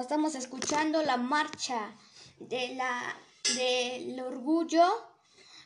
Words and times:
estamos 0.00 0.34
escuchando 0.34 1.02
la 1.02 1.16
marcha 1.16 1.96
de 2.38 2.74
la 2.74 3.16
del 3.56 4.20
orgullo 4.20 4.84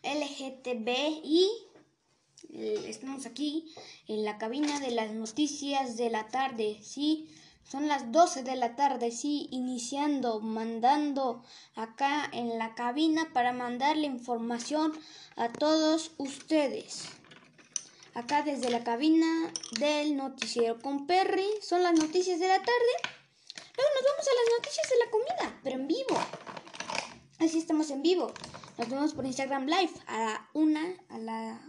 LGTBI. 0.02 1.48
Eh, 2.54 2.84
Estamos 2.88 3.26
aquí 3.26 3.74
en 4.08 4.24
la 4.24 4.38
cabina 4.38 4.80
de 4.80 4.90
las 4.90 5.10
noticias 5.12 5.96
de 5.96 6.10
la 6.10 6.28
tarde, 6.28 6.78
sí. 6.82 7.28
Son 7.64 7.88
las 7.88 8.10
12 8.10 8.42
de 8.42 8.56
la 8.56 8.74
tarde, 8.74 9.12
sí, 9.12 9.48
iniciando, 9.50 10.40
mandando 10.40 11.44
acá 11.74 12.28
en 12.32 12.58
la 12.58 12.74
cabina 12.74 13.30
para 13.32 13.52
mandarle 13.52 14.06
información 14.06 14.92
a 15.36 15.48
todos 15.52 16.12
ustedes. 16.18 17.04
Acá 18.14 18.42
desde 18.42 18.68
la 18.68 18.84
cabina 18.84 19.52
del 19.78 20.16
noticiero 20.16 20.80
con 20.80 21.06
Perry, 21.06 21.46
son 21.62 21.82
las 21.82 21.94
noticias 21.94 22.40
de 22.40 22.48
la 22.48 22.58
tarde. 22.58 23.21
Luego 23.76 23.90
nos 23.94 24.04
vamos 24.10 24.26
a 24.26 24.34
las 24.34 24.58
noticias 24.58 24.88
de 24.90 24.98
la 24.98 25.10
comida, 25.10 25.60
pero 25.62 25.76
en 25.76 25.88
vivo. 25.88 26.18
Así 27.38 27.58
estamos 27.58 27.90
en 27.90 28.02
vivo. 28.02 28.32
Nos 28.78 28.88
vemos 28.88 29.14
por 29.14 29.26
Instagram 29.26 29.66
Live 29.66 29.92
a 30.06 30.18
la 30.18 30.48
1, 30.52 30.80
a 31.08 31.18
la 31.18 31.60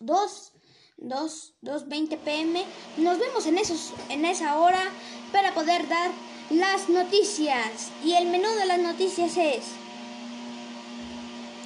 2, 0.00 0.52
2, 0.98 1.54
2.20 1.62 2.18
pm. 2.18 2.64
Nos 2.98 3.18
vemos 3.18 3.46
en, 3.46 3.58
esos, 3.58 3.92
en 4.10 4.24
esa 4.24 4.58
hora 4.58 4.90
para 5.32 5.54
poder 5.54 5.88
dar 5.88 6.10
las 6.50 6.88
noticias. 6.88 7.90
Y 8.04 8.14
el 8.14 8.26
menú 8.26 8.48
de 8.56 8.66
las 8.66 8.78
noticias 8.78 9.36
es... 9.36 9.83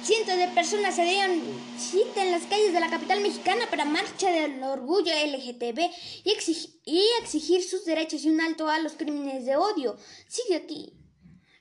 Cientos 0.09 0.37
de 0.37 0.47
personas 0.47 0.95
se 0.95 1.03
dieron 1.03 1.39
cita 1.77 2.23
en 2.23 2.31
las 2.31 2.47
calles 2.47 2.73
de 2.73 2.79
la 2.79 2.89
capital 2.89 3.21
mexicana 3.21 3.69
para 3.69 3.85
marcha 3.85 4.31
del 4.31 4.63
orgullo 4.63 5.13
LGTB 5.13 5.81
y, 6.23 6.31
exig 6.31 6.81
y 6.83 7.05
exigir 7.21 7.61
sus 7.61 7.85
derechos 7.85 8.25
y 8.25 8.31
un 8.31 8.41
alto 8.41 8.67
a 8.67 8.79
los 8.79 8.93
crímenes 8.93 9.45
de 9.45 9.55
odio. 9.55 9.97
Sigue 10.27 10.55
aquí 10.55 10.93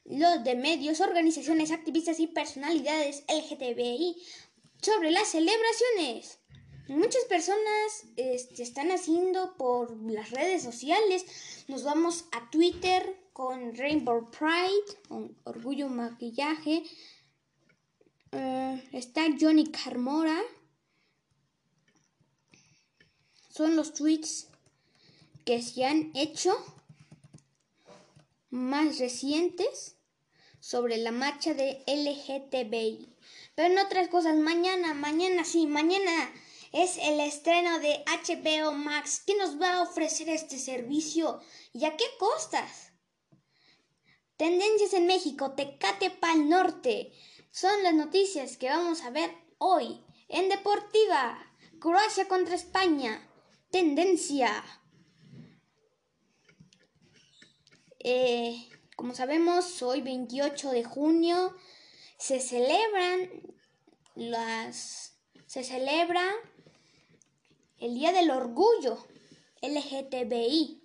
los 0.06 0.42
de 0.44 0.54
medios, 0.54 1.02
organizaciones, 1.02 1.72
activistas 1.72 2.20
y 2.20 2.26
personalidades 2.26 3.22
LGTBI 3.28 4.16
sobre 4.80 5.10
las 5.10 5.28
celebraciones. 5.28 6.38
Muchas 6.88 7.26
personas 7.26 8.06
este, 8.16 8.62
están 8.62 8.90
haciendo 8.92 9.58
por 9.58 9.94
las 10.10 10.30
redes 10.30 10.62
sociales. 10.62 11.26
Nos 11.68 11.84
vamos 11.84 12.24
a 12.32 12.48
Twitter 12.48 13.14
con 13.34 13.76
Rainbow 13.76 14.30
Pride, 14.30 15.02
con 15.06 15.36
Orgullo 15.44 15.90
Maquillaje. 15.90 16.82
Uh, 18.30 18.78
está 18.92 19.22
Johnny 19.40 19.70
Carmora. 19.70 20.38
Son 23.48 23.74
los 23.74 23.94
tweets 23.94 24.48
que 25.44 25.62
se 25.62 25.84
han 25.84 26.10
hecho 26.14 26.54
más 28.50 28.98
recientes 28.98 29.96
sobre 30.60 30.98
la 30.98 31.10
marcha 31.10 31.54
de 31.54 31.82
LGTBI. 31.86 33.16
Pero 33.54 33.72
en 33.72 33.78
otras 33.78 34.08
cosas, 34.08 34.36
mañana, 34.36 34.94
mañana 34.94 35.44
sí, 35.44 35.66
mañana 35.66 36.30
es 36.72 36.98
el 36.98 37.20
estreno 37.20 37.78
de 37.78 38.04
HBO 38.06 38.72
Max. 38.72 39.22
que 39.26 39.34
nos 39.36 39.60
va 39.60 39.74
a 39.74 39.82
ofrecer 39.82 40.28
este 40.28 40.58
servicio? 40.58 41.40
¿Y 41.72 41.86
a 41.86 41.96
qué 41.96 42.04
costas? 42.18 42.92
Tendencias 44.36 44.92
en 44.92 45.06
México, 45.06 45.52
Tecate 45.52 46.10
Pal 46.10 46.48
Norte. 46.48 47.12
Son 47.60 47.82
las 47.82 47.92
noticias 47.92 48.56
que 48.56 48.68
vamos 48.68 49.02
a 49.02 49.10
ver 49.10 49.32
hoy. 49.58 50.04
En 50.28 50.48
Deportiva, 50.48 51.44
Croacia 51.80 52.28
contra 52.28 52.54
España. 52.54 53.28
Tendencia. 53.72 54.64
Eh, 57.98 58.64
como 58.94 59.12
sabemos, 59.12 59.82
hoy 59.82 60.02
28 60.02 60.70
de 60.70 60.84
junio 60.84 61.56
se 62.16 62.38
celebran 62.38 63.28
las 64.14 65.18
se 65.48 65.64
celebra 65.64 66.30
el 67.78 67.94
Día 67.94 68.12
del 68.12 68.30
Orgullo 68.30 69.04
LGTBI. 69.62 70.80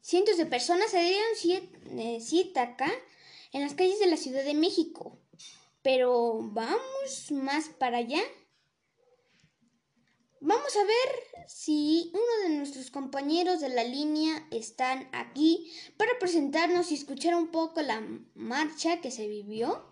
Cientos 0.00 0.36
de 0.36 0.46
personas 0.46 0.92
se 0.92 1.02
dieron 1.02 2.20
cita 2.20 2.62
acá 2.62 2.92
en 3.50 3.62
las 3.62 3.74
calles 3.74 3.98
de 3.98 4.06
la 4.06 4.16
Ciudad 4.16 4.44
de 4.44 4.54
México. 4.54 5.19
Pero 5.82 6.40
vamos 6.42 7.30
más 7.30 7.68
para 7.68 7.98
allá. 7.98 8.22
Vamos 10.42 10.74
a 10.76 10.84
ver 10.84 11.46
si 11.48 12.10
uno 12.14 12.48
de 12.48 12.56
nuestros 12.56 12.90
compañeros 12.90 13.60
de 13.60 13.68
la 13.68 13.84
línea 13.84 14.46
están 14.50 15.08
aquí 15.12 15.70
para 15.98 16.18
presentarnos 16.18 16.90
y 16.90 16.94
escuchar 16.94 17.34
un 17.34 17.50
poco 17.50 17.82
la 17.82 18.00
marcha 18.34 19.00
que 19.00 19.10
se 19.10 19.28
vivió 19.28 19.86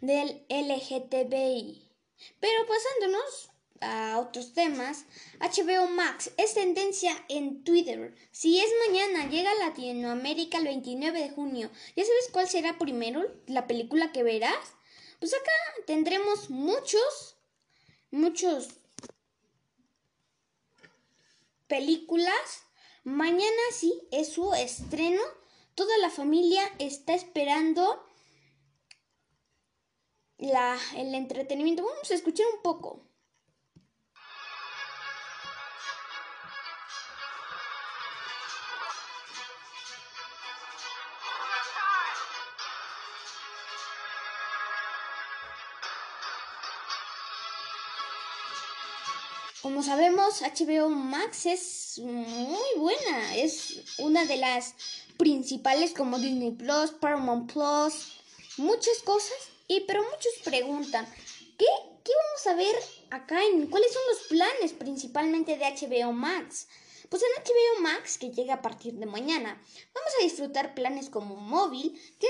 del 0.00 0.44
LGTBI. 0.50 1.90
Pero 2.40 2.66
pasándonos 2.66 3.50
a 3.80 4.18
otros 4.18 4.54
temas, 4.54 5.04
HBO 5.40 5.88
Max 5.88 6.30
es 6.36 6.54
tendencia 6.54 7.12
en 7.28 7.64
Twitter. 7.64 8.14
Si 8.32 8.58
es 8.58 8.70
mañana, 8.86 9.28
llega 9.28 9.50
a 9.50 9.68
Latinoamérica 9.68 10.58
el 10.58 10.64
29 10.64 11.20
de 11.20 11.30
junio. 11.30 11.70
¿Ya 11.96 12.04
sabes 12.04 12.28
cuál 12.32 12.48
será 12.48 12.78
primero 12.78 13.22
la 13.46 13.66
película 13.66 14.12
que 14.12 14.22
verás? 14.22 14.74
Pues 15.18 15.34
acá 15.34 15.52
tendremos 15.86 16.50
muchos 16.50 17.36
muchos 18.10 18.68
películas. 21.66 22.64
Mañana 23.04 23.62
sí 23.72 24.02
es 24.10 24.32
su 24.32 24.52
estreno. 24.54 25.22
Toda 25.74 25.96
la 25.98 26.10
familia 26.10 26.62
está 26.78 27.14
esperando 27.14 28.04
la, 30.38 30.78
el 30.96 31.14
entretenimiento. 31.14 31.84
Vamos 31.84 32.10
a 32.10 32.14
escuchar 32.14 32.46
un 32.54 32.62
poco. 32.62 33.05
Como 49.76 49.84
sabemos, 49.84 50.40
HBO 50.40 50.88
Max 50.88 51.44
es 51.44 51.98
muy 51.98 52.78
buena. 52.78 53.36
Es 53.36 53.82
una 53.98 54.24
de 54.24 54.38
las 54.38 54.74
principales 55.18 55.92
como 55.92 56.18
Disney 56.18 56.52
Plus, 56.52 56.92
Paramount 56.92 57.52
Plus, 57.52 58.22
muchas 58.56 59.02
cosas. 59.04 59.36
Y 59.68 59.80
pero 59.80 60.02
muchos 60.02 60.32
preguntan, 60.42 61.06
¿qué, 61.58 61.66
qué 62.02 62.12
vamos 62.24 62.46
a 62.46 62.54
ver 62.54 62.74
acá? 63.10 63.38
En, 63.44 63.66
¿Cuáles 63.66 63.92
son 63.92 64.00
los 64.08 64.28
planes 64.28 64.72
principalmente 64.72 65.58
de 65.58 65.66
HBO 65.66 66.10
Max? 66.12 66.68
Pues 67.10 67.22
en 67.22 67.44
HBO 67.44 67.82
Max, 67.82 68.16
que 68.16 68.30
llega 68.30 68.54
a 68.54 68.62
partir 68.62 68.94
de 68.94 69.04
mañana, 69.04 69.62
vamos 69.94 70.12
a 70.18 70.24
disfrutar 70.24 70.74
planes 70.74 71.10
como 71.10 71.36
móvil, 71.36 72.00
que 72.18 72.28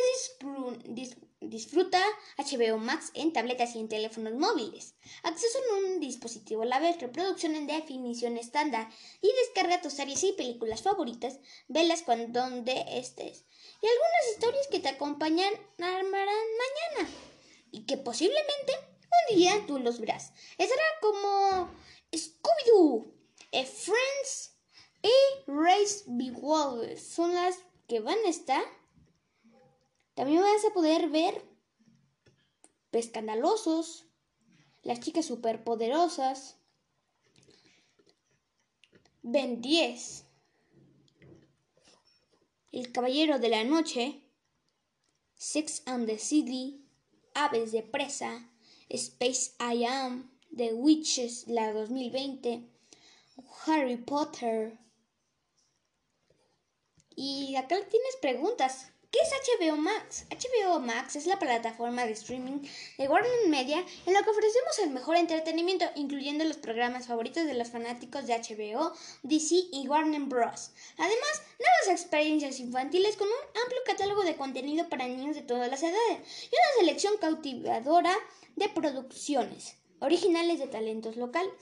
disfruta 1.41 2.03
HBO 2.39 2.79
Max 2.79 3.11
en 3.15 3.33
tabletas 3.33 3.75
y 3.75 3.81
en 3.81 3.89
teléfonos 3.89 4.35
móviles, 4.35 4.95
acceso 5.23 5.59
en 5.59 5.85
un 5.85 6.01
dispositivo 6.01 6.63
a 6.63 6.67
la 6.67 6.79
vez, 6.79 7.01
reproducción 7.01 7.55
en 7.55 7.67
definición 7.67 8.37
estándar 8.37 8.89
y 9.21 9.29
descarga 9.45 9.83
tus 9.83 9.93
series 9.93 10.25
y 10.25 10.33
películas 10.33 10.83
favoritas, 10.83 11.39
velas 11.69 12.03
cuando 12.03 12.41
donde 12.41 12.85
estés 12.99 13.45
y 13.83 13.87
algunas 13.87 14.31
historias 14.33 14.67
que 14.69 14.81
te 14.81 14.89
acompañan 14.89 15.53
armarán 15.79 16.45
mañana 16.97 17.11
y 17.71 17.85
que 17.85 17.97
posiblemente 17.97 18.73
un 19.31 19.37
día 19.37 19.65
tú 19.67 19.79
los 19.79 20.01
verás. 20.01 20.33
Estará 20.59 20.83
como 21.01 21.71
Scooby-Doo, 22.13 23.13
Friends 23.53 24.57
y 25.03 25.11
Race 25.47 26.05
Bewolves 26.07 27.07
son 27.07 27.35
las 27.35 27.57
que 27.87 28.01
van 28.01 28.19
a 28.27 28.29
estar. 28.29 28.63
También 30.17 30.41
vas 30.41 30.65
a 30.65 30.73
poder 30.73 31.11
ver 31.11 31.45
Escandalosos, 32.91 34.07
Las 34.83 35.01
chicas 35.01 35.27
superpoderosas, 35.27 36.57
Ben 39.23 39.61
10, 39.61 40.25
El 42.73 42.93
caballero 42.93 43.39
de 43.39 43.49
la 43.51 43.65
noche, 43.65 44.23
Sex 45.35 45.83
and 45.85 46.07
the 46.07 46.19
City, 46.19 46.83
Aves 47.35 47.73
de 47.73 47.83
presa, 47.83 48.51
Space 48.89 49.55
I 49.61 49.85
Am, 49.85 50.31
The 50.57 50.73
Witches, 50.73 51.47
la 51.49 51.75
2020, 51.75 52.67
Harry 53.67 53.99
Potter, 53.99 54.79
y 57.15 57.57
acá 57.57 57.77
tienes 57.89 58.17
preguntas. 58.23 58.96
¿Qué 59.17 59.23
¿Qué 59.23 59.63
es 59.63 59.71
HBO 59.71 59.77
Max? 59.79 60.27
HBO 60.29 60.79
Max 60.79 61.17
es 61.17 61.27
la 61.27 61.39
plataforma 61.39 62.05
de 62.05 62.13
streaming 62.13 62.61
de 62.99 63.09
Warner 63.09 63.49
Media 63.49 63.83
en 64.05 64.13
la 64.13 64.23
que 64.23 64.29
ofrecemos 64.29 64.79
el 64.83 64.91
mejor 64.91 65.17
entretenimiento, 65.17 65.87
incluyendo 65.95 66.45
los 66.45 66.59
programas 66.59 67.07
favoritos 67.07 67.47
de 67.47 67.55
los 67.55 67.71
fanáticos 67.71 68.27
de 68.27 68.35
HBO, 68.35 68.93
DC 69.23 69.55
y 69.73 69.89
Warner 69.89 70.21
Bros. 70.23 70.73
Además, 70.99 71.43
nuevas 71.59 72.03
experiencias 72.03 72.61
infantiles 72.61 73.17
con 73.17 73.27
un 73.27 73.63
amplio 73.63 73.81
catálogo 73.87 74.23
de 74.23 74.37
contenido 74.37 74.87
para 74.91 75.09
niños 75.09 75.35
de 75.35 75.43
todas 75.43 75.71
las 75.71 75.83
edades 75.83 76.21
y 76.43 76.55
una 76.55 76.81
selección 76.81 77.17
cautivadora 77.17 78.15
de 78.57 78.69
producciones 78.69 79.77
originales 80.01 80.59
de 80.59 80.67
talentos 80.67 81.17
locales. 81.17 81.55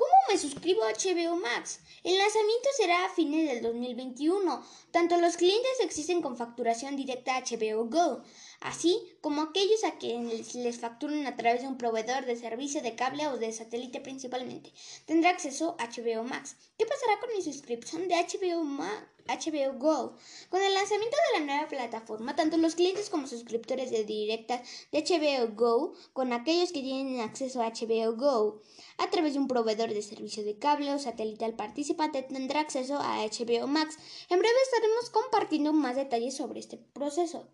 ¿Cómo 0.00 0.12
me 0.30 0.38
suscribo 0.38 0.82
a 0.82 0.92
HBO 0.92 1.36
Max? 1.36 1.80
El 2.02 2.16
lanzamiento 2.16 2.70
será 2.74 3.04
a 3.04 3.10
fines 3.10 3.46
del 3.46 3.60
2021. 3.60 4.64
Tanto 4.90 5.18
los 5.18 5.36
clientes 5.36 5.78
existen 5.82 6.22
con 6.22 6.38
facturación 6.38 6.96
directa 6.96 7.36
a 7.36 7.42
HBO 7.42 7.84
Go, 7.84 8.22
así 8.60 9.00
como 9.20 9.42
aquellos 9.42 9.84
a 9.84 9.98
quienes 9.98 10.54
les 10.54 10.78
facturen 10.78 11.26
a 11.26 11.36
través 11.36 11.62
de 11.62 11.68
un 11.68 11.78
proveedor 11.78 12.24
de 12.26 12.36
servicio 12.36 12.82
de 12.82 12.94
cable 12.94 13.26
o 13.28 13.38
de 13.38 13.52
satélite 13.52 14.00
principalmente. 14.00 14.72
Tendrá 15.06 15.30
acceso 15.30 15.76
a 15.78 15.86
HBO 15.86 16.24
Max. 16.24 16.56
¿Qué 16.78 16.86
pasará 16.86 17.18
con 17.20 17.30
mi 17.34 17.42
suscripción 17.42 18.08
de 18.08 18.14
HBO 18.14 18.64
Max? 18.64 19.06
HBO 19.26 19.78
Go. 19.78 20.16
Con 20.48 20.60
el 20.62 20.74
lanzamiento 20.74 21.16
de 21.16 21.40
la 21.40 21.46
nueva 21.46 21.68
plataforma, 21.68 22.34
tanto 22.34 22.56
los 22.56 22.74
clientes 22.74 23.10
como 23.10 23.26
suscriptores 23.26 23.90
de 23.90 24.04
directas 24.04 24.68
de 24.90 25.04
HBO 25.04 25.54
Go, 25.54 25.94
con 26.12 26.32
aquellos 26.32 26.72
que 26.72 26.82
tienen 26.82 27.20
acceso 27.20 27.62
a 27.62 27.70
HBO 27.70 28.16
Go 28.16 28.60
a 28.98 29.08
través 29.10 29.34
de 29.34 29.38
un 29.38 29.48
proveedor 29.48 29.90
de 29.94 30.02
servicio 30.02 30.44
de 30.44 30.58
cable 30.58 30.92
o 30.92 30.98
satelital 30.98 31.54
participante, 31.54 32.22
tendrá 32.22 32.60
acceso 32.60 32.98
a 32.98 33.24
HBO 33.24 33.66
Max. 33.66 33.96
En 34.28 34.38
breve 34.38 34.56
estaremos 34.64 35.10
compartiendo 35.10 35.72
más 35.72 35.96
detalles 35.96 36.36
sobre 36.36 36.60
este 36.60 36.76
proceso. 36.76 37.48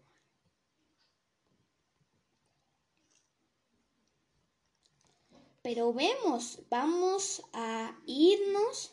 Pero 5.67 5.93
vemos, 5.93 6.61
vamos 6.71 7.43
a 7.53 7.93
irnos 8.07 8.93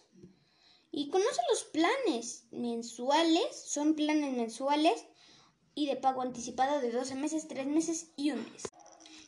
y 0.91 1.11
conoce 1.11 1.39
los 1.51 1.65
planes 1.65 2.45
mensuales, 2.49 3.45
son 3.67 3.93
planes 3.93 4.35
mensuales 4.35 5.05
y 5.75 5.85
de 5.85 5.97
pago 5.97 6.23
anticipado 6.23 6.81
de 6.81 6.89
12 6.89 7.13
meses, 7.13 7.47
3 7.47 7.67
meses 7.67 8.07
y 8.15 8.31
un 8.31 8.39
mes. 8.51 8.63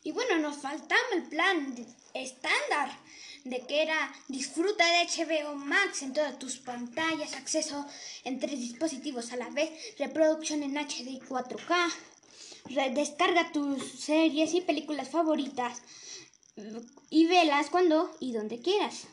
Y 0.02 0.10
bueno, 0.10 0.38
nos 0.38 0.56
faltaba 0.56 1.00
el 1.14 1.28
plan 1.28 1.72
estándar 2.14 2.98
de 3.44 3.60
que 3.60 3.80
era 3.80 4.12
disfruta 4.26 4.84
de 4.84 5.06
HBO 5.06 5.54
Max 5.54 6.02
en 6.02 6.14
todas 6.14 6.40
tus 6.40 6.56
pantallas, 6.56 7.34
acceso 7.34 7.86
en 8.24 8.40
tres 8.40 8.58
dispositivos 8.58 9.32
a 9.32 9.36
la 9.36 9.50
vez, 9.50 9.70
reproducción 10.00 10.64
en 10.64 10.76
HD 10.76 11.10
y 11.10 11.20
4K, 11.20 11.92
descarga 12.92 13.52
tus 13.52 13.88
series 14.00 14.52
y 14.52 14.62
películas 14.62 15.10
favoritas 15.10 15.80
y 17.10 17.26
velas 17.26 17.70
cuando 17.70 18.14
y 18.20 18.32
donde 18.32 18.60
quieras 18.60 19.06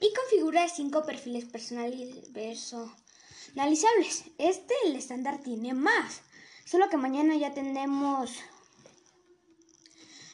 y 0.00 0.12
configura 0.12 0.68
cinco 0.68 1.04
perfiles 1.04 1.44
personalizables. 1.44 4.24
Este, 4.38 4.74
el 4.86 4.96
estándar, 4.96 5.40
tiene 5.42 5.72
más. 5.72 6.22
Solo 6.64 6.88
que 6.88 6.96
mañana 6.96 7.36
ya 7.36 7.54
tenemos 7.54 8.30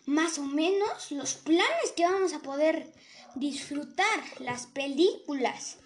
más 0.07 0.39
o 0.39 0.43
menos 0.43 1.13
los 1.13 1.35
planes 1.35 1.93
que 1.95 2.05
vamos 2.05 2.33
a 2.33 2.41
poder 2.41 2.91
disfrutar, 3.35 4.41
las 4.41 4.67
películas. 4.67 5.77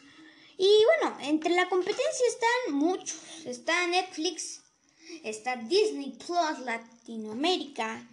Y 0.56 0.70
bueno, 1.02 1.18
entre 1.22 1.54
la 1.54 1.68
competencia 1.68 2.26
están 2.28 2.74
muchos. 2.74 3.20
Está 3.44 3.86
Netflix, 3.88 4.62
está 5.24 5.56
Disney 5.56 6.12
Plus 6.12 6.60
Latinoamérica, 6.60 8.08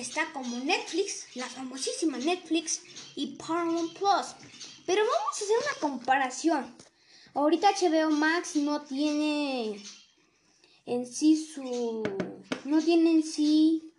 está 0.00 0.32
como 0.32 0.58
Netflix, 0.58 1.34
la 1.36 1.46
famosísima 1.46 2.18
Netflix 2.18 2.82
y 3.14 3.36
Paramount 3.36 3.96
Plus. 3.98 4.34
Pero 4.84 5.02
vamos 5.02 5.28
a 5.28 5.44
hacer 5.44 5.56
una 5.58 5.80
comparación. 5.80 6.76
Ahorita 7.34 7.70
HBO 7.72 8.10
Max 8.10 8.56
no 8.56 8.82
tiene 8.82 9.82
en 10.86 11.06
sí 11.06 11.36
su... 11.36 12.02
No 12.64 12.82
tiene 12.82 13.10
en 13.10 13.22
sí... 13.22 13.92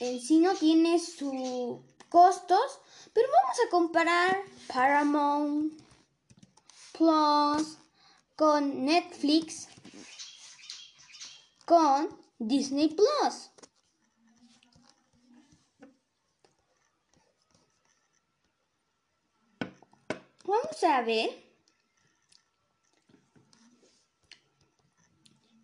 En 0.00 0.20
sí 0.20 0.38
no 0.38 0.54
tiene 0.54 0.98
sus 0.98 1.80
costos. 2.08 2.80
Pero 3.12 3.28
vamos 3.42 3.58
a 3.66 3.70
comparar 3.70 4.42
Paramount 4.68 5.72
Plus 6.92 7.78
con 8.36 8.84
Netflix 8.84 9.68
con 11.66 12.08
Disney 12.38 12.88
Plus. 12.88 13.50
Vamos 20.44 20.84
a 20.84 21.02
ver. 21.02 21.44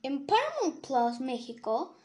En 0.02 0.26
Paramount 0.26 0.84
Plus 0.84 1.20
México 1.20 1.96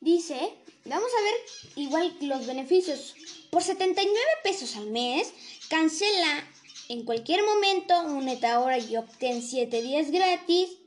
dice, 0.00 0.38
vamos 0.84 1.10
a 1.18 1.22
ver 1.22 1.34
igual 1.76 2.14
los 2.20 2.46
beneficios. 2.46 3.14
Por 3.50 3.62
79 3.62 4.20
pesos 4.44 4.76
al 4.76 4.90
mes, 4.90 5.32
cancela 5.70 6.44
en 6.90 7.04
cualquier 7.06 7.42
momento, 7.42 7.98
únete 8.02 8.46
ahora 8.46 8.78
y 8.78 8.96
obtén 8.98 9.40
7 9.40 9.80
días 9.80 10.10
gratis. 10.10 10.85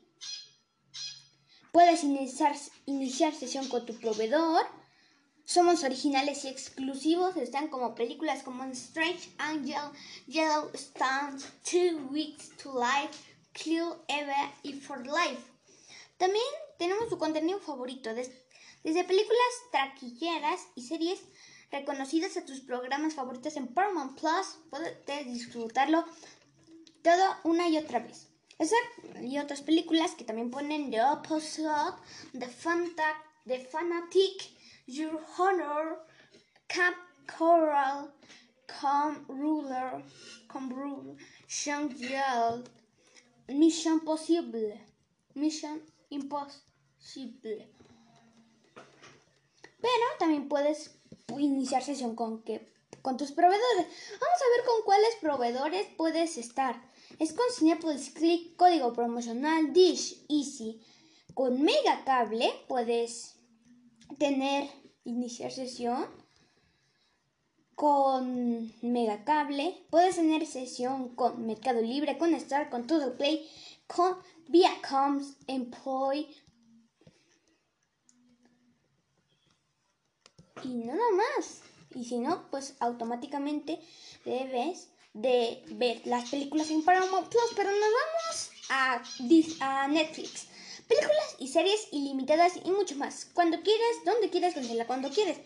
Puedes 1.72 2.04
iniciar, 2.04 2.56
iniciar 2.88 3.34
sesión 3.34 3.68
con 3.70 3.86
tu 3.86 3.94
proveedor. 3.94 4.66
Somos 5.46 5.84
originales 5.84 6.44
y 6.46 6.48
exclusivos. 6.48 7.38
Están 7.38 7.68
como 7.68 7.94
películas 7.94 8.42
como 8.42 8.64
Strange 8.66 9.30
Angel, 9.38 9.92
Yellowstone, 10.26 11.38
Two 11.64 12.08
Weeks 12.10 12.58
to 12.58 12.74
Life, 12.74 13.18
Kill 13.54 13.94
Eva 14.08 14.52
y 14.64 14.74
For 14.74 15.06
Life. 15.06 15.44
También 16.18 16.44
tenemos 16.80 17.08
su 17.08 17.20
contenido 17.20 17.60
favorito, 17.60 18.14
desde 18.16 19.04
películas 19.04 19.54
taquilleras 19.72 20.62
y 20.74 20.88
series 20.88 21.20
reconocidas 21.72 22.36
a 22.38 22.46
tus 22.46 22.62
programas 22.62 23.14
favoritos 23.14 23.56
en 23.58 23.68
Paramount 23.68 24.20
Plus. 24.20 24.58
Puedes 24.72 25.26
disfrutarlo 25.28 26.04
todo 27.04 27.36
una 27.44 27.70
y 27.70 27.78
otra 27.78 28.00
vez. 28.00 28.29
Esa 28.60 28.76
y 29.22 29.40
otras 29.40 29.62
películas 29.62 30.16
que 30.16 30.26
también 30.26 30.52
ponen 30.52 30.92
The 30.92 31.02
Opposite, 31.02 31.96
The, 32.38 32.48
Fanta 32.48 33.16
The 33.48 33.60
Fanatic, 33.60 34.52
Your 34.86 35.20
Honor, 35.38 36.06
Cap 36.68 36.94
Coral, 37.38 38.14
Com 38.82 39.26
Ruler, 39.28 40.04
Com 40.52 40.70
Ruler, 40.70 41.16
Shang 41.48 41.96
Mission 43.48 44.02
Possible, 44.02 44.80
Mission 45.36 45.82
Impossible. 46.10 47.68
Pero 49.82 50.06
también 50.20 50.50
puedes 50.50 51.00
iniciar 51.38 51.82
sesión 51.82 52.16
con, 52.16 52.44
que, 52.44 52.68
con 53.02 53.18
tus 53.18 53.32
proveedores. 53.32 53.88
Vamos 54.12 54.42
a 54.42 54.58
ver 54.58 54.66
con 54.66 54.84
cuáles 54.86 55.16
proveedores 55.22 55.88
puedes 55.98 56.38
estar. 56.38 56.82
Es 57.20 57.34
con 57.34 57.46
Cinepolis 57.52 58.12
Click, 58.12 58.56
código 58.56 58.94
promocional 58.94 59.74
Dish 59.74 60.26
Easy. 60.30 60.82
Con 61.34 61.62
Mega 61.62 62.04
Cable 62.06 62.52
puedes 62.68 63.36
tener 64.18 64.70
iniciar 65.04 65.52
sesión 65.52 66.06
con 67.76 68.74
Megacable, 68.82 69.86
puedes 69.90 70.18
tener 70.18 70.46
sesión 70.46 71.16
con 71.16 71.46
Mercado 71.46 71.82
Libre, 71.82 72.18
con 72.18 72.34
Star, 72.34 72.70
con 72.70 72.88
Todo 72.88 73.16
Play, 73.16 73.50
con 73.88 74.18
Viacoms, 74.50 75.38
Employ 75.48 76.28
y 80.64 80.74
nada 80.74 81.10
más. 81.14 81.69
Y 81.96 82.06
si 82.06 82.20
no, 82.20 82.50
pues 82.52 82.76
automáticamente 82.80 83.80
debes 84.26 84.90
de 85.14 85.64
ver 85.72 86.02
las 86.06 86.30
películas 86.30 86.70
en 86.70 86.84
Paramount 86.84 87.30
Plus, 87.30 87.52
pero 87.56 87.72
nos 87.72 87.80
vamos 87.80 88.52
a, 88.70 89.84
a 89.84 89.88
Netflix. 89.88 90.48
Películas 90.88 91.36
y 91.40 91.48
series 91.48 91.88
ilimitadas 91.92 92.54
y 92.64 92.72
mucho 92.72 92.96
más. 92.96 93.26
Cuando 93.34 93.62
quieras, 93.62 94.06
donde 94.06 94.30
quieras, 94.30 94.56
cuando 94.88 95.10
quieres. 95.10 95.38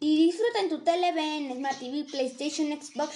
Y 0.00 0.26
disfruta 0.26 0.60
en 0.60 0.68
tu 0.68 0.82
tele, 0.82 1.08
en 1.08 1.54
Smart 1.54 1.78
TV, 1.78 2.04
PlayStation, 2.04 2.68
Xbox, 2.68 3.14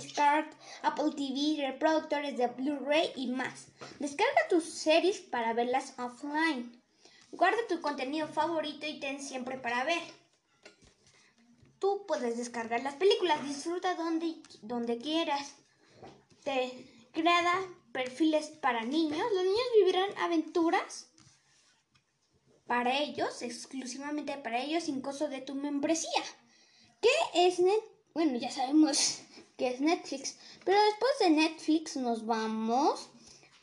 Start, 0.00 0.52
Apple 0.82 1.12
TV, 1.16 1.64
reproductores 1.64 2.36
de 2.36 2.48
Blu-ray 2.48 3.12
y 3.14 3.28
más. 3.28 3.68
Descarga 4.00 4.48
tus 4.50 4.64
series 4.64 5.20
para 5.20 5.52
verlas 5.52 5.94
offline. 5.96 6.82
Guarda 7.30 7.58
tu 7.68 7.80
contenido 7.80 8.26
favorito 8.26 8.84
y 8.86 8.98
ten 8.98 9.20
siempre 9.20 9.58
para 9.58 9.84
ver. 9.84 10.02
Tú 11.84 12.06
puedes 12.06 12.38
descargar 12.38 12.82
las 12.82 12.94
películas, 12.94 13.46
disfruta 13.46 13.94
donde, 13.94 14.36
donde 14.62 14.96
quieras. 14.96 15.56
Te 16.42 16.72
agrada 17.12 17.52
perfiles 17.92 18.46
para 18.46 18.84
niños. 18.84 19.26
Los 19.34 19.44
niños 19.44 19.66
vivirán 19.76 20.08
aventuras 20.16 21.10
para 22.66 22.98
ellos, 23.00 23.42
exclusivamente 23.42 24.34
para 24.38 24.62
ellos, 24.62 24.84
sin 24.84 25.02
costo 25.02 25.28
de 25.28 25.42
tu 25.42 25.54
membresía. 25.54 26.22
¿Qué 27.02 27.10
es 27.34 27.58
Net? 27.58 27.84
Bueno, 28.14 28.38
ya 28.38 28.50
sabemos 28.50 29.20
que 29.58 29.68
es 29.68 29.82
Netflix, 29.82 30.38
pero 30.64 30.82
después 30.84 31.12
de 31.20 31.30
Netflix 31.36 31.98
nos 31.98 32.24
vamos 32.24 33.10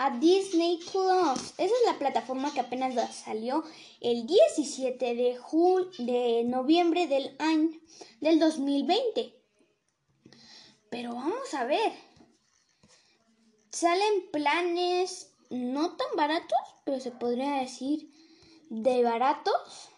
a 0.01 0.09
Disney 0.17 0.79
Plus. 0.91 1.53
Esa 1.59 1.63
es 1.75 1.85
la 1.85 1.99
plataforma 1.99 2.51
que 2.51 2.59
apenas 2.59 2.95
salió 3.13 3.63
el 3.99 4.25
17 4.25 5.13
de, 5.13 5.39
de 5.99 6.43
noviembre 6.43 7.05
del 7.05 7.35
año 7.37 7.69
del 8.19 8.39
2020. 8.39 9.31
Pero 10.89 11.13
vamos 11.13 11.53
a 11.53 11.65
ver. 11.65 11.93
Salen 13.69 14.31
planes 14.31 15.35
no 15.51 15.95
tan 15.95 16.07
baratos, 16.17 16.57
pero 16.83 16.99
se 16.99 17.11
podría 17.11 17.57
decir 17.57 18.11
de 18.71 19.03
baratos. 19.03 19.89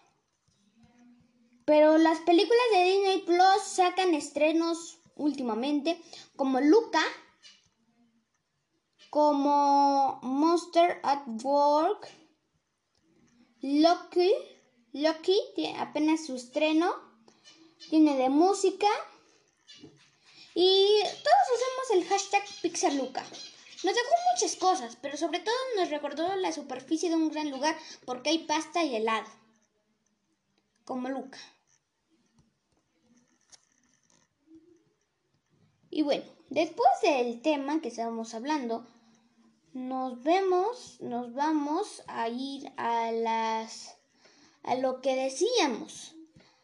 Pero 1.63 1.97
las 1.97 2.19
películas 2.19 2.65
de 2.73 2.83
Disney 2.83 3.21
Plus 3.21 3.63
sacan 3.63 4.13
estrenos 4.13 4.99
últimamente 5.15 5.97
como 6.35 6.59
Luca, 6.59 7.01
como 9.13 10.19
Monster 10.23 10.99
at 11.03 11.21
Work, 11.43 12.09
Loki, 13.61 14.33
Loki 14.91 15.39
tiene 15.53 15.79
apenas 15.79 16.25
su 16.25 16.35
estreno, 16.35 16.91
tiene 17.91 18.17
de 18.17 18.29
música 18.29 18.87
y 20.55 20.97
todos 21.03 21.47
usamos 21.55 21.91
el 21.91 22.09
hashtag 22.09 22.43
PixarLuca. 22.63 23.21
Nos 23.21 23.93
dejó 23.93 24.15
muchas 24.33 24.55
cosas, 24.55 24.97
pero 24.99 25.15
sobre 25.15 25.41
todo 25.41 25.53
nos 25.77 25.91
recordó 25.91 26.35
la 26.37 26.51
superficie 26.51 27.09
de 27.09 27.15
un 27.15 27.29
gran 27.29 27.51
lugar 27.51 27.77
porque 28.05 28.31
hay 28.31 28.39
pasta 28.39 28.83
y 28.83 28.95
helado. 28.95 29.29
Como 30.85 31.09
Luca. 31.09 31.37
Y 35.91 36.01
bueno, 36.01 36.25
después 36.49 36.89
del 37.03 37.43
tema 37.43 37.79
que 37.79 37.89
estábamos 37.89 38.33
hablando, 38.33 38.87
nos 39.73 40.21
vemos, 40.23 40.97
nos 41.01 41.33
vamos 41.33 42.03
a 42.07 42.29
ir 42.29 42.71
a 42.77 43.11
las 43.11 43.97
a 44.63 44.75
lo 44.75 45.01
que 45.01 45.15
decíamos, 45.15 46.15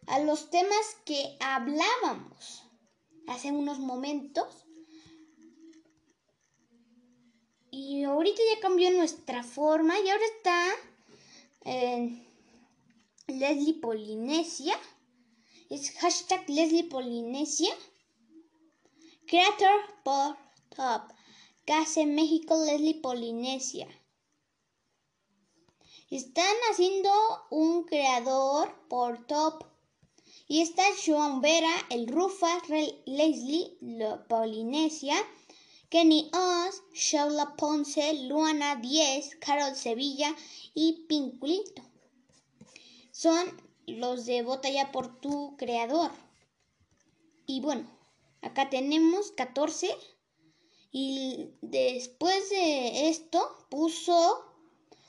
a 0.08 0.20
los 0.20 0.50
temas 0.50 0.98
que 1.06 1.38
hablábamos 1.40 2.64
hace 3.28 3.52
unos 3.52 3.80
momentos. 3.80 4.66
Y 7.72 8.04
ahorita 8.04 8.42
ya 8.54 8.62
cambió 8.62 8.90
nuestra 8.92 9.44
forma 9.44 10.00
y 10.00 10.10
ahora 10.10 10.26
está 10.38 10.66
Leslie 13.28 13.76
Polinesia. 13.76 14.80
Es 15.70 15.92
hashtag 15.92 16.50
Leslie 16.50 16.86
Polinesia. 16.86 17.72
Creator 19.28 19.82
por 20.04 20.38
Top. 20.76 21.19
Case 21.70 22.08
México 22.08 22.56
Leslie 22.66 22.96
Polinesia. 22.96 23.88
Están 26.10 26.56
haciendo 26.72 27.12
un 27.52 27.84
creador 27.84 28.74
por 28.90 29.28
top. 29.28 29.66
Y 30.48 30.64
está 30.64 30.82
Joan 31.06 31.42
Vera, 31.42 31.70
el 31.92 32.08
Rufas, 32.08 32.64
Leslie 33.06 33.78
Polinesia, 34.28 35.16
Kenny 35.90 36.32
Oz, 36.34 36.82
Shaula 36.96 37.56
Ponce, 37.56 38.16
Luana 38.24 38.78
10, 38.78 39.36
Carol 39.36 39.76
Sevilla 39.76 40.36
y 40.74 41.06
Pinculito. 41.08 41.84
Son 43.12 43.46
los 43.86 44.26
de 44.26 44.42
Vota 44.42 44.72
ya 44.72 44.92
por 44.92 45.22
tu 45.22 45.56
creador. 45.56 46.10
Y 47.46 47.62
bueno, 47.62 47.88
acá 48.42 48.72
tenemos 48.72 49.30
14 49.34 49.96
y 50.92 51.52
después 51.62 52.50
de 52.50 53.10
esto 53.10 53.68
puso 53.70 54.46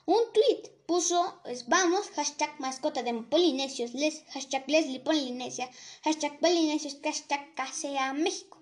un 0.06 0.32
tweet. 0.32 0.70
Puso, 0.86 1.40
pues, 1.44 1.68
vamos, 1.68 2.08
hashtag 2.16 2.58
mascota 2.58 3.04
de 3.04 3.14
Polinesios, 3.14 3.94
les, 3.94 4.24
hashtag 4.32 4.64
Leslie 4.68 4.98
Polinesia, 4.98 5.70
hashtag 6.02 6.40
Polinesios, 6.40 6.98
hashtag 7.02 7.54
Casea 7.54 8.12
México. 8.12 8.60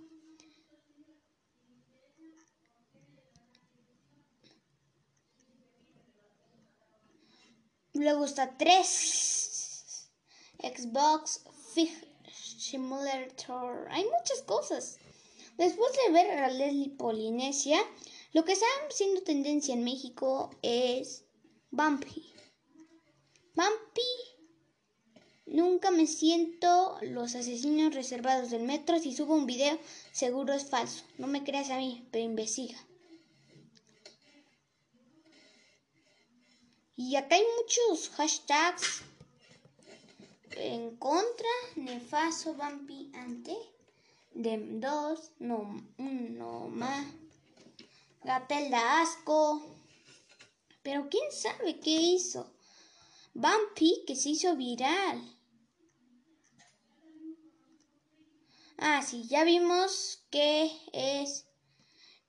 Luego 7.95 8.27
está 8.27 8.57
3 8.57 10.11
Xbox 10.63 11.43
Simulator. 12.59 13.89
Hay 13.91 14.05
muchas 14.05 14.43
cosas. 14.43 14.99
Después 15.59 15.91
de 15.93 16.13
ver 16.13 16.31
a 16.39 16.51
Leslie 16.51 16.91
Polinesia, 16.91 17.81
lo 18.33 18.45
que 18.45 18.53
está 18.53 18.67
siendo 18.91 19.23
tendencia 19.23 19.75
en 19.75 19.83
México 19.83 20.51
es 20.63 21.25
Bumpy. 21.73 22.33
Bumpy. 23.57 24.03
Nunca 25.47 25.91
me 25.91 26.07
siento 26.07 26.99
los 27.03 27.35
asesinos 27.35 27.93
reservados 27.93 28.51
del 28.51 28.63
metro. 28.63 29.01
Si 29.01 29.13
subo 29.13 29.35
un 29.35 29.47
video, 29.47 29.77
seguro 30.13 30.55
es 30.55 30.65
falso. 30.65 31.03
No 31.17 31.27
me 31.27 31.43
creas 31.43 31.71
a 31.71 31.77
mí, 31.79 32.07
pero 32.13 32.25
investiga. 32.25 32.79
Y 36.95 37.17
acá 37.17 37.35
hay 37.35 37.45
muchos 37.61 38.11
hashtags 38.11 39.03
en 40.53 40.97
contra, 40.99 41.49
nefaso, 41.75 42.55
Bumpy, 42.55 43.11
ante 43.15 43.57
de 44.39 44.57
dos, 44.79 45.33
no, 45.41 45.85
uno 45.99 46.69
más. 46.69 47.07
Gatel 48.23 48.71
da 48.71 49.03
asco. 49.03 49.61
Pero 50.83 51.09
quién 51.11 51.33
sabe 51.33 51.81
qué 51.81 51.91
hizo. 51.91 52.49
Bumpy 53.35 54.05
que 54.07 54.15
se 54.15 54.31
hizo 54.31 54.55
viral. 54.57 55.37
Ah, 58.79 59.03
sí, 59.03 59.27
ya 59.27 59.43
vimos 59.43 60.23
qué 60.31 60.71
es, 60.93 61.47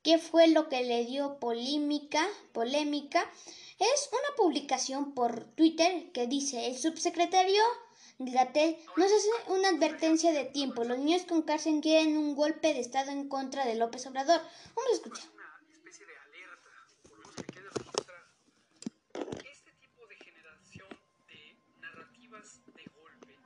qué 0.02 0.18
fue 0.18 0.48
lo 0.48 0.68
que 0.68 0.82
le 0.82 1.04
dio 1.04 1.38
polémica, 1.38 2.26
polémica. 2.52 3.30
Es 3.78 4.10
una 4.10 4.36
publicación 4.36 5.14
por 5.14 5.44
Twitter 5.54 6.10
que 6.10 6.26
dice 6.26 6.66
el 6.66 6.76
subsecretario 6.76 7.62
Gatel 8.28 8.76
nos 8.98 9.10
hace 9.10 9.28
una 9.48 9.70
advertencia 9.70 10.30
de 10.32 10.44
tiempo. 10.44 10.84
Los 10.84 10.98
niños 10.98 11.22
con 11.22 11.40
cárcel 11.40 11.80
quieren 11.80 12.18
un 12.18 12.34
golpe 12.34 12.74
de 12.74 12.80
Estado 12.80 13.10
en 13.10 13.30
contra 13.30 13.64
de 13.64 13.76
López 13.76 14.06
Obrador. 14.06 14.42
Vamos 14.74 14.90
a 14.90 14.94
escuchar. 14.94 15.24
Una 15.32 15.72
especie 15.72 16.04
de 16.04 16.18
alerta, 16.18 16.70
por 17.02 17.12
lo 17.12 17.18
menos 17.18 17.34
que 17.36 17.44
quede 17.44 17.70
registrado. 17.70 18.26
Este 19.50 19.72
tipo 19.72 20.06
de 20.06 20.16
generación 20.16 20.88
de 21.28 21.56
narrativas 21.80 22.60
de 22.74 22.84
golpe 22.92 23.38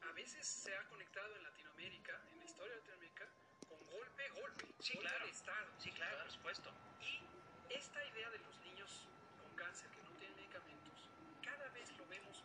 a 0.00 0.12
veces 0.14 0.46
se 0.46 0.74
ha 0.74 0.88
conectado 0.88 1.36
en 1.36 1.42
Latinoamérica, 1.42 2.18
en 2.32 2.38
la 2.38 2.44
historia 2.46 2.72
de 2.72 2.80
Latinoamérica, 2.80 3.28
con 3.68 3.78
golpe, 3.92 4.22
golpe. 4.40 4.64
Sí, 4.80 4.96
claro. 4.96 5.26
Estado. 5.26 5.68
Sí, 5.76 5.90
claro, 5.90 6.16
por 6.22 6.32
supuesto. 6.32 6.70
Y 7.02 7.74
esta 7.74 8.02
idea 8.06 8.30
de 8.30 8.38
los 8.38 8.58
niños 8.64 9.06
con 9.36 9.54
cáncer 9.54 9.90
que 9.90 10.02
no 10.02 10.10
tienen 10.16 10.34
medicamentos, 10.34 11.10
cada 11.44 11.68
vez 11.76 11.92
lo 11.98 12.06
vemos 12.06 12.42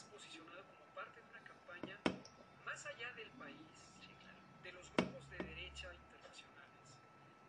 más 0.00 0.12
posicionado 0.12 0.62
como 0.64 0.80
parte 0.94 1.20
de 1.20 1.26
una 1.28 1.42
campaña 1.44 1.96
más 2.64 2.86
allá 2.86 3.12
del 3.16 3.28
país, 3.36 3.56
Sí, 4.00 4.08
claro. 4.22 4.38
de 4.64 4.72
los 4.72 4.86
grupos 4.96 5.28
de 5.28 5.38
derecha 5.44 5.92
internacionales, 5.92 6.80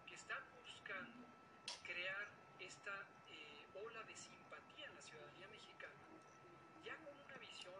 que 0.05 0.15
están 0.15 0.43
buscando 0.59 1.27
crear 1.83 2.27
esta 2.59 2.91
eh, 3.31 3.63
ola 3.85 4.03
de 4.03 4.15
simpatía 4.15 4.85
en 4.87 4.95
la 4.95 5.01
ciudadanía 5.01 5.47
mexicana, 5.47 5.95
ya 6.83 6.95
con 6.99 7.15
una 7.15 7.37
visión 7.39 7.79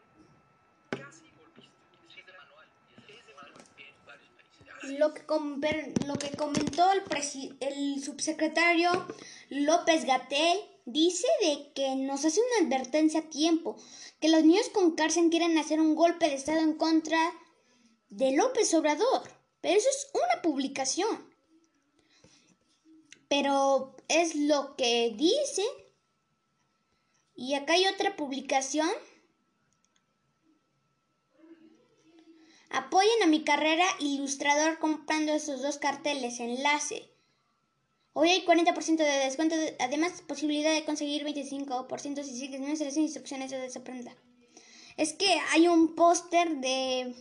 casi 0.91 1.27
golpista. 1.35 1.75
Sí, 2.07 2.19
es 2.19 2.25
de 2.27 2.33
manual. 2.37 2.67
Es 3.07 3.25
de 3.27 3.33
manual. 3.33 3.63
En 3.77 3.95
varios 4.05 4.31
países. 4.31 4.99
Lo 4.99 5.13
que, 5.13 5.23
lo 6.07 6.15
que 6.15 6.31
comentó 6.37 6.91
el, 6.93 7.03
el 7.59 8.03
subsecretario 8.03 8.91
López 9.51 10.05
Gatel 10.05 10.61
dice 10.85 11.27
de 11.41 11.73
que 11.73 11.97
nos 11.97 12.23
hace 12.23 12.39
una 12.39 12.65
advertencia 12.65 13.19
a 13.19 13.29
tiempo, 13.29 13.75
que 14.21 14.29
los 14.29 14.45
niños 14.45 14.69
con 14.69 14.95
cárcel 14.95 15.29
quieren 15.29 15.57
hacer 15.57 15.81
un 15.81 15.93
golpe 15.93 16.29
de 16.29 16.35
Estado 16.35 16.61
en 16.61 16.75
contra 16.75 17.19
de 18.09 18.31
López 18.31 18.73
Obrador. 18.73 19.29
Pero 19.59 19.77
eso 19.77 19.89
es 19.89 20.09
una 20.13 20.41
publicación. 20.41 21.29
Pero 23.27 23.97
es 24.07 24.35
lo 24.35 24.77
que 24.77 25.13
dice. 25.17 25.65
Y 27.35 27.55
acá 27.55 27.73
hay 27.73 27.87
otra 27.87 28.15
publicación 28.15 28.89
Apoyen 32.69 33.21
a 33.21 33.27
mi 33.27 33.43
carrera 33.43 33.83
ilustrador 33.99 34.79
comprando 34.79 35.33
esos 35.33 35.61
dos 35.61 35.77
carteles. 35.77 36.39
Enlace. 36.39 37.10
Hoy 38.13 38.29
hay 38.29 38.45
40% 38.45 38.97
de 38.97 39.25
descuento, 39.25 39.55
además 39.79 40.21
posibilidad 40.27 40.73
de 40.73 40.83
conseguir 40.83 41.25
25% 41.25 42.23
si 42.23 42.37
sigues 42.37 42.59
nuestras 42.59 42.97
instrucciones 42.97 43.51
de 43.51 43.59
desaprenda. 43.59 44.15
Es 44.97 45.13
que 45.13 45.39
hay 45.51 45.69
un 45.69 45.95
póster 45.95 46.57
de 46.57 47.15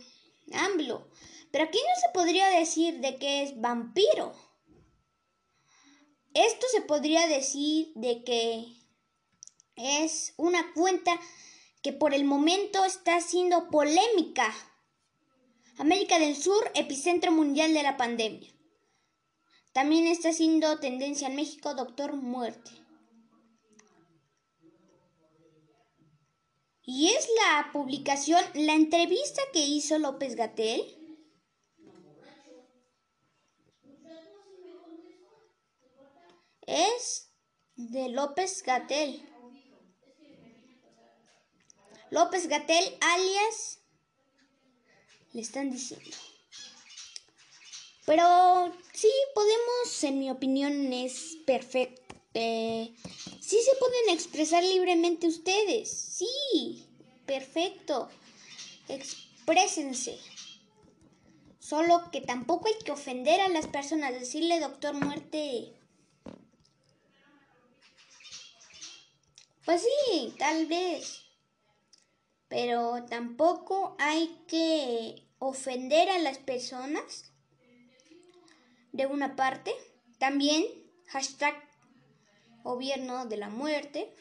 AMBLO, 0.53 1.07
pero 1.51 1.63
aquí 1.63 1.77
no 1.77 2.01
se 2.01 2.13
podría 2.13 2.49
decir 2.49 2.99
de 2.99 3.15
que 3.15 3.43
es 3.43 3.59
vampiro. 3.61 4.33
Esto 6.33 6.65
se 6.71 6.81
podría 6.81 7.25
decir 7.27 7.93
de 7.95 8.23
que 8.23 8.65
es 9.77 10.33
una 10.35 10.73
cuenta 10.73 11.17
que 11.81 11.93
por 11.93 12.13
el 12.13 12.25
momento 12.25 12.83
está 12.83 13.21
siendo 13.21 13.69
polémica. 13.69 14.53
América 15.77 16.19
del 16.19 16.35
Sur, 16.35 16.69
epicentro 16.75 17.31
mundial 17.31 17.73
de 17.73 17.83
la 17.83 17.95
pandemia. 17.95 18.51
También 19.73 20.07
está 20.07 20.33
siendo 20.33 20.79
tendencia 20.79 21.27
en 21.27 21.35
México, 21.35 21.73
Doctor 21.73 22.13
Muerte. 22.15 22.71
Y 26.83 27.07
es 27.09 27.27
la 27.39 27.71
publicación, 27.71 28.43
la 28.53 28.73
entrevista 28.73 29.41
que 29.53 29.65
hizo 29.65 29.97
López 29.97 30.35
Gatel. 30.35 30.97
Es 36.67 37.31
de 37.75 38.09
López 38.09 38.63
Gatel. 38.63 39.27
López 42.09 42.47
Gatel, 42.47 42.97
alias, 42.99 43.79
le 45.31 45.41
están 45.41 45.71
diciendo. 45.71 46.09
Pero 48.05 48.73
sí 48.93 49.11
podemos, 49.35 50.03
en 50.03 50.19
mi 50.19 50.31
opinión, 50.31 50.91
es 50.91 51.37
perfecto. 51.45 52.01
Eh, 52.33 52.93
sí 53.39 53.59
se 53.63 53.75
pueden 53.77 54.09
expresar 54.09 54.63
libremente 54.63 55.27
ustedes. 55.27 55.91
Sí, 55.91 56.87
perfecto. 57.25 58.09
Exprésense. 58.87 60.17
Solo 61.59 62.09
que 62.11 62.21
tampoco 62.21 62.67
hay 62.67 62.83
que 62.83 62.91
ofender 62.91 63.39
a 63.39 63.49
las 63.49 63.67
personas. 63.67 64.13
Decirle 64.13 64.59
doctor 64.59 64.93
muerte. 64.93 65.73
Pues 69.63 69.83
sí, 69.83 70.33
tal 70.39 70.65
vez. 70.65 71.21
Pero 72.47 73.05
tampoco 73.09 73.95
hay 73.99 74.43
que 74.47 75.23
ofender 75.39 76.09
a 76.09 76.19
las 76.19 76.39
personas 76.39 77.30
de 78.91 79.05
una 79.05 79.35
parte. 79.35 79.73
También 80.17 80.65
hashtag 81.07 81.55
gobierno 82.63 83.25
de 83.25 83.37
la 83.37 83.49
muerte. 83.49 84.13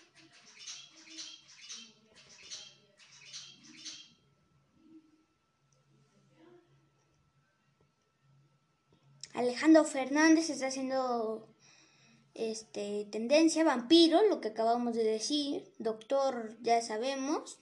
Alejandro 9.35 9.85
Fernández 9.85 10.51
está 10.51 10.67
haciendo 10.67 11.49
este 12.35 13.07
tendencia 13.11 13.65
vampiro, 13.65 14.23
lo 14.29 14.41
que 14.41 14.49
acabamos 14.49 14.95
de 14.95 15.05
decir, 15.05 15.73
doctor 15.79 16.57
ya 16.61 16.83
sabemos. 16.83 17.59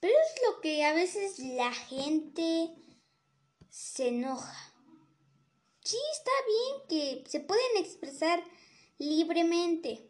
Pero 0.00 0.14
es 0.14 0.42
lo 0.48 0.60
que 0.60 0.84
a 0.84 0.94
veces 0.94 1.38
la 1.38 1.72
gente 1.72 2.70
se 3.68 4.08
enoja 4.08 4.67
sí 5.88 5.96
está 6.12 6.30
bien 6.46 7.22
que 7.24 7.30
se 7.30 7.40
pueden 7.40 7.78
expresar 7.78 8.44
libremente. 8.98 10.06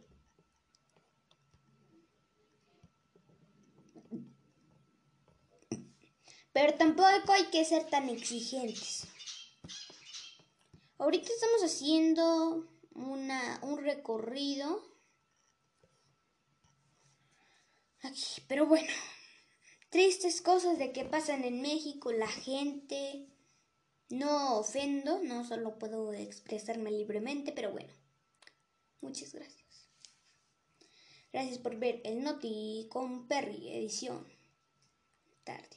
Pero 6.52 6.74
tampoco 6.74 7.32
hay 7.32 7.44
que 7.52 7.64
ser 7.64 7.84
tan 7.88 8.08
exigentes. 8.08 9.06
Ahorita 10.98 11.32
estamos 11.32 11.62
haciendo 11.62 12.68
una, 12.94 13.60
un 13.62 13.78
recorrido 13.78 14.82
aquí. 18.02 18.42
Pero 18.48 18.66
bueno, 18.66 18.92
tristes 19.90 20.42
cosas 20.42 20.76
de 20.78 20.92
que 20.92 21.04
pasan 21.04 21.44
en 21.44 21.62
México, 21.62 22.10
la 22.10 22.26
gente 22.26 23.28
no 24.08 24.58
ofendo, 24.58 25.20
no 25.22 25.44
solo 25.44 25.78
puedo 25.78 26.12
expresarme 26.12 26.90
libremente, 26.90 27.52
pero 27.52 27.70
bueno. 27.72 27.92
Muchas 29.00 29.32
gracias. 29.32 29.88
Gracias 31.32 31.58
por 31.58 31.76
ver 31.76 32.00
el 32.04 32.22
Noti 32.22 32.88
con 32.90 33.28
Perry, 33.28 33.68
edición 33.68 34.26
tarde. 35.44 35.76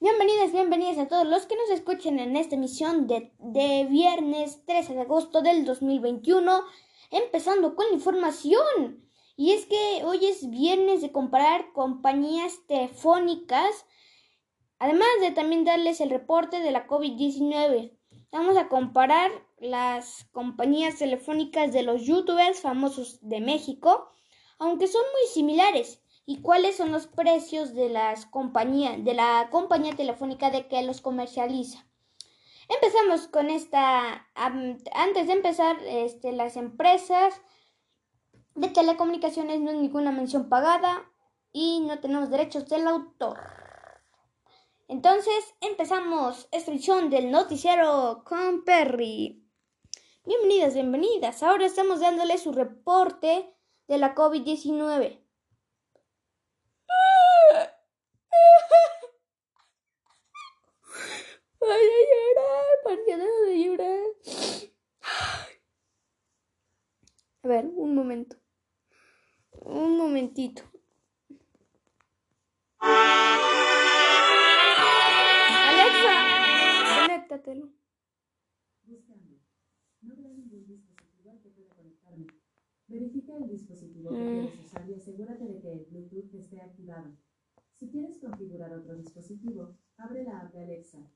Bienvenidas, 0.00 0.52
bienvenidas 0.52 0.98
a 0.98 1.08
todos 1.08 1.26
los 1.26 1.46
que 1.46 1.56
nos 1.56 1.70
escuchen 1.70 2.18
en 2.18 2.36
esta 2.36 2.54
emisión 2.54 3.06
de, 3.06 3.32
de 3.38 3.86
viernes 3.90 4.64
13 4.64 4.94
de 4.94 5.00
agosto 5.02 5.42
del 5.42 5.64
2021, 5.64 6.62
empezando 7.10 7.74
con 7.74 7.86
la 7.88 7.94
información. 7.94 9.08
Y 9.36 9.52
es 9.52 9.66
que 9.66 10.04
hoy 10.04 10.24
es 10.26 10.48
viernes 10.50 11.00
de 11.00 11.12
comparar 11.12 11.72
compañías 11.72 12.66
telefónicas 12.66 13.86
Además 14.78 15.08
de 15.20 15.32
también 15.32 15.64
darles 15.64 16.00
el 16.00 16.10
reporte 16.10 16.60
de 16.60 16.70
la 16.70 16.86
COVID-19, 16.86 17.96
vamos 18.30 18.56
a 18.56 18.68
comparar 18.68 19.30
las 19.58 20.24
compañías 20.32 20.98
telefónicas 20.98 21.72
de 21.72 21.82
los 21.82 22.02
youtubers 22.02 22.60
famosos 22.60 23.18
de 23.22 23.40
México, 23.40 24.10
aunque 24.58 24.86
son 24.86 25.02
muy 25.02 25.32
similares, 25.32 26.02
y 26.26 26.42
cuáles 26.42 26.76
son 26.76 26.92
los 26.92 27.06
precios 27.06 27.74
de 27.74 27.88
las 27.88 28.26
compañías, 28.26 29.02
de 29.02 29.14
la 29.14 29.48
compañía 29.50 29.96
telefónica 29.96 30.50
de 30.50 30.68
que 30.68 30.82
los 30.82 31.00
comercializa. 31.00 31.86
Empezamos 32.68 33.28
con 33.28 33.48
esta, 33.48 34.28
antes 34.34 35.26
de 35.26 35.32
empezar, 35.32 35.78
este, 35.86 36.32
las 36.32 36.58
empresas 36.58 37.40
de 38.54 38.68
telecomunicaciones 38.68 39.60
no 39.60 39.70
hay 39.70 39.78
ninguna 39.78 40.12
mención 40.12 40.50
pagada 40.50 41.10
y 41.50 41.80
no 41.80 41.98
tenemos 41.98 42.28
derechos 42.28 42.68
del 42.68 42.86
autor. 42.86 43.57
Entonces 44.88 45.54
empezamos 45.60 46.48
esta 46.50 46.70
edición 46.70 47.10
del 47.10 47.30
noticiero 47.30 48.22
con 48.24 48.64
Perry. 48.64 49.46
Bienvenidas, 50.24 50.72
bienvenidas. 50.72 51.42
Ahora 51.42 51.66
estamos 51.66 52.00
dándole 52.00 52.38
su 52.38 52.52
reporte 52.52 53.54
de 53.86 53.98
la 53.98 54.14
COVID-19. 54.14 55.22
Voy 61.60 61.70
a 61.70 62.04
llorar, 62.10 62.64
¿por 62.82 63.04
qué 63.04 63.16
no 63.18 63.26
de 63.44 63.62
llorar? 63.62 64.00
A 67.42 67.48
ver, 67.48 67.66
un 67.66 67.94
momento. 67.94 68.38
Un 69.52 69.98
momentito. 69.98 70.62
Conéctatelo. 77.28 77.68
Buscando. 78.84 79.36
No 80.00 80.14
ningún 80.16 80.48
dispositivo 80.66 81.30
al 81.30 81.40
que 81.42 81.50
pueda 81.50 81.68
conectarme. 81.74 82.26
Verifica 82.86 83.36
el 83.36 83.50
dispositivo 83.50 84.08
que 84.08 84.16
quieres 84.16 84.58
usar 84.64 84.88
y 84.88 84.94
asegúrate 84.94 85.44
de 85.44 85.60
que 85.60 85.72
el 85.72 85.84
Bluetooth 85.90 86.34
esté 86.34 86.62
activado. 86.62 87.18
Si 87.74 87.90
quieres 87.90 88.18
configurar 88.18 88.72
otro 88.72 88.96
dispositivo, 88.96 89.76
abre 89.98 90.24
la 90.24 90.40
app 90.40 90.54
de 90.54 90.62
Alexa. 90.62 91.06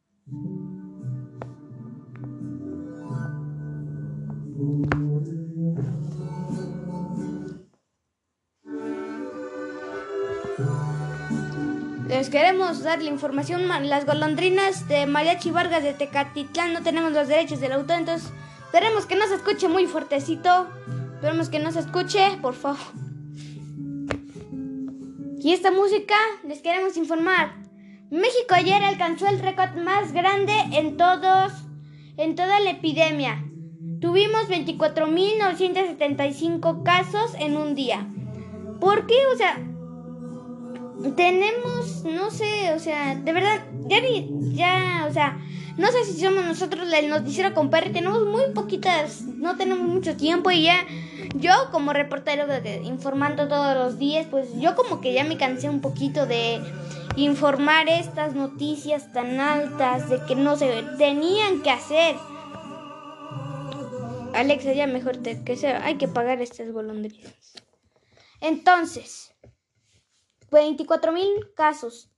Les 12.13 12.29
queremos 12.29 12.83
dar 12.83 13.01
la 13.01 13.09
información. 13.09 13.67
Las 13.89 14.05
golondrinas 14.05 14.87
de 14.87 15.07
Mariachi 15.07 15.51
Vargas 15.51 15.83
de 15.83 15.95
Tecatitlán 15.95 16.75
no 16.75 16.83
tenemos 16.83 17.13
los 17.13 17.27
derechos 17.27 17.59
del 17.59 17.73
autor, 17.73 18.01
entonces 18.01 18.31
esperemos 18.67 19.07
que 19.07 19.17
no 19.17 19.27
se 19.27 19.37
escuche 19.37 19.67
muy 19.67 19.87
fuertecito. 19.87 20.69
Esperemos 21.15 21.49
que 21.49 21.59
no 21.59 21.73
se 21.73 21.79
escuche, 21.79 22.37
por 22.43 22.53
favor. 22.53 22.77
Y 25.41 25.55
esta 25.55 25.71
música 25.71 26.15
les 26.47 26.61
queremos 26.61 26.99
informar. 26.99 27.55
México 28.11 28.57
ayer 28.57 28.85
alcanzó 28.85 29.27
el 29.29 29.39
récord 29.39 29.75
más 29.77 30.13
grande 30.13 30.53
en 30.73 30.99
todos 30.99 31.55
en 32.19 32.35
toda 32.35 32.61
la 32.61 32.73
epidemia. 32.73 33.43
Tuvimos 34.03 34.51
24.975 34.51 36.83
casos 36.83 37.35
en 37.39 37.57
un 37.57 37.75
día. 37.75 38.07
¿Por 38.81 39.07
qué? 39.07 39.15
O 39.33 39.37
sea, 39.39 39.59
tenemos, 41.17 42.05
no 42.05 42.31
sé, 42.31 42.73
o 42.75 42.79
sea, 42.79 43.15
de 43.15 43.33
verdad, 43.33 43.65
ya, 43.89 44.01
ya, 44.53 45.07
o 45.09 45.13
sea, 45.13 45.39
No 45.77 45.91
sé 45.91 46.05
si 46.05 46.21
somos 46.21 46.45
nosotros 46.45 46.93
el 46.93 47.09
noticiero 47.09 47.55
con 47.55 47.71
Perry, 47.71 47.93
tenemos 47.93 48.27
muy 48.27 48.43
poquitas, 48.55 49.23
no 49.23 49.57
tenemos 49.57 49.89
mucho 49.89 50.17
tiempo 50.17 50.51
y 50.51 50.65
ya 50.65 50.85
yo 51.37 51.53
como 51.71 51.95
reportero 51.95 52.47
informando 52.85 53.49
todos 53.49 53.75
los 53.77 53.99
días, 53.99 54.27
pues 54.31 54.49
yo 54.59 54.75
como 54.75 55.01
que 55.01 55.15
ya 55.15 55.25
me 55.25 55.39
cansé 55.39 55.71
un 55.71 55.81
poquito 55.81 56.27
de 56.27 56.61
informar 57.17 57.89
estas 57.89 58.35
noticias 58.35 59.13
tan 59.15 59.41
altas 59.41 60.11
de 60.11 60.23
que 60.27 60.37
no 60.37 60.57
se 60.57 60.83
tenían 60.99 61.63
que 61.63 61.71
hacer. 61.71 62.17
Alexa, 64.35 64.73
ya 64.73 64.87
mejor 64.87 65.21
que 65.21 65.57
sea, 65.57 65.85
hay 65.85 65.97
que 65.97 66.09
pagar 66.09 66.43
estas 66.43 66.71
golondrinas. 66.71 67.33
Entonces, 68.41 69.32
24 70.61 71.13
mil 71.13 71.53
casos. 71.55 72.11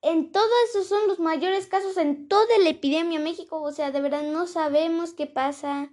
En 0.00 0.32
todos 0.32 0.48
esos 0.70 0.88
son 0.88 1.06
los 1.06 1.18
mayores 1.18 1.66
casos 1.66 1.96
en 1.96 2.28
toda 2.28 2.58
la 2.58 2.70
epidemia 2.70 3.18
en 3.18 3.24
México. 3.24 3.60
O 3.60 3.72
sea, 3.72 3.90
de 3.90 4.00
verdad 4.00 4.22
no 4.22 4.46
sabemos 4.46 5.12
qué 5.12 5.26
pasa. 5.26 5.90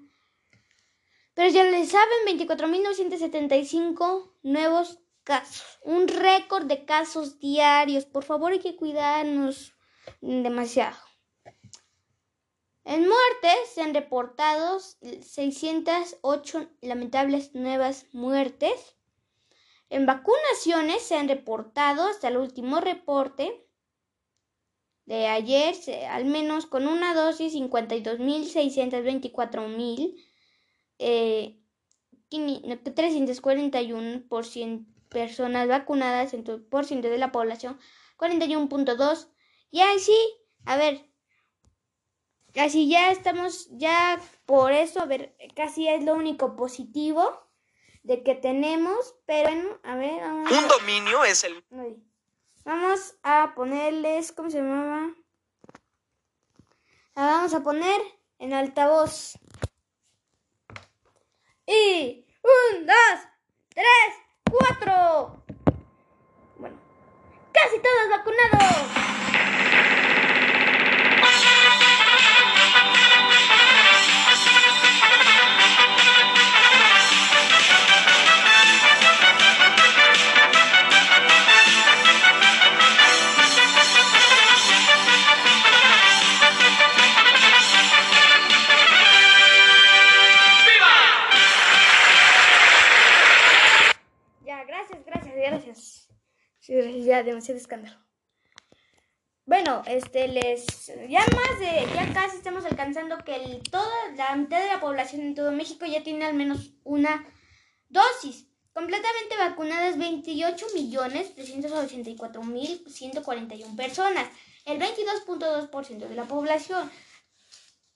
Pero 1.34 1.50
ya 1.52 1.64
le 1.64 1.86
saben, 1.86 2.38
24.975 2.38 4.34
nuevos 4.44 5.00
casos. 5.24 5.80
Un 5.84 6.08
récord 6.08 6.66
de 6.66 6.86
casos 6.86 7.40
diarios. 7.40 8.06
Por 8.06 8.24
favor, 8.24 8.52
hay 8.52 8.60
que 8.60 8.76
cuidarnos 8.76 9.74
demasiado. 10.22 10.98
En 12.84 13.02
muertes 13.02 13.70
se 13.74 13.84
han 13.84 13.94
reportado 13.94 14.80
608 14.80 16.70
lamentables 16.82 17.54
nuevas 17.54 18.08
muertes. 18.12 18.98
En 19.90 20.06
vacunaciones 20.06 21.02
se 21.02 21.18
han 21.18 21.28
reportado 21.28 22.08
hasta 22.08 22.28
el 22.28 22.38
último 22.38 22.80
reporte 22.80 23.66
de 25.06 25.26
ayer, 25.28 25.76
al 26.10 26.26
menos 26.26 26.68
con 26.68 26.88
una 26.88 27.16
dosis, 27.16 27.54
52.624.000, 27.54 30.16
eh, 31.00 31.60
quini- 32.30 32.62
no, 32.64 32.78
341 32.80 34.24
por 34.30 34.46
cien 34.46 34.86
personas 35.10 35.68
vacunadas 35.68 36.36
en 36.36 36.44
por 36.44 36.86
ciento 36.86 37.10
de 37.10 37.18
la 37.18 37.32
población, 37.32 37.80
41.2. 38.18 39.30
Y 39.72 39.82
así, 39.82 40.16
a 40.66 40.78
ver, 40.78 41.10
así 42.56 42.88
ya 42.88 43.12
estamos, 43.12 43.68
ya 43.72 44.22
por 44.46 44.72
eso, 44.72 45.02
a 45.02 45.06
ver, 45.06 45.36
casi 45.56 45.88
es 45.88 46.04
lo 46.04 46.14
único 46.14 46.56
positivo 46.56 47.49
de 48.04 48.24
que 48.24 48.36
tenemos, 48.36 49.16
pero 49.26 49.50
bueno, 49.50 49.78
a 49.84 49.96
ver, 49.96 50.22
vamos 50.22 50.52
a- 50.52 50.60
Un 50.60 50.68
dominio 50.68 51.24
es 51.24 51.44
el. 51.44 51.64
Vamos 52.66 53.16
a 53.24 53.54
ponerles, 53.56 54.32
¿cómo 54.32 54.50
se 54.50 54.58
llamaba? 54.58 55.14
La 57.16 57.24
vamos 57.26 57.54
a 57.54 57.62
poner 57.64 58.02
en 58.40 58.54
altavoz. 58.54 59.34
Y 61.66 62.26
un, 62.42 62.86
dos, 62.86 63.20
tres, 63.70 63.86
cuatro. 64.50 65.44
Bueno, 66.58 66.78
casi 67.54 67.78
todos 67.80 68.10
vacunados. 68.10 69.29
Demasiado 97.40 97.60
escándalo. 97.60 97.98
Bueno, 99.46 99.82
este, 99.88 100.28
les, 100.28 100.92
ya 101.10 101.22
más 101.36 101.60
de, 101.60 101.88
ya 101.96 102.14
casi 102.14 102.38
estamos 102.38 102.66
alcanzando 102.66 103.18
que 103.26 103.36
el, 103.36 103.64
toda 103.64 103.90
la 104.16 104.36
mitad 104.36 104.62
de 104.62 104.68
la 104.68 104.80
población 104.80 105.22
en 105.22 105.36
todo 105.36 105.52
México 105.52 105.86
ya 105.86 106.04
tiene 106.04 106.26
al 106.26 106.36
menos 106.36 106.74
una 106.84 107.26
dosis. 107.88 108.46
Completamente 108.74 109.36
vacunadas 109.38 109.98
28 109.98 110.68
millones 110.76 111.34
384 111.34 112.44
mil 112.44 112.84
141 112.88 113.76
personas, 113.76 114.30
el 114.66 114.80
22.2% 114.80 116.08
de 116.08 116.16
la 116.16 116.26
población. 116.26 116.92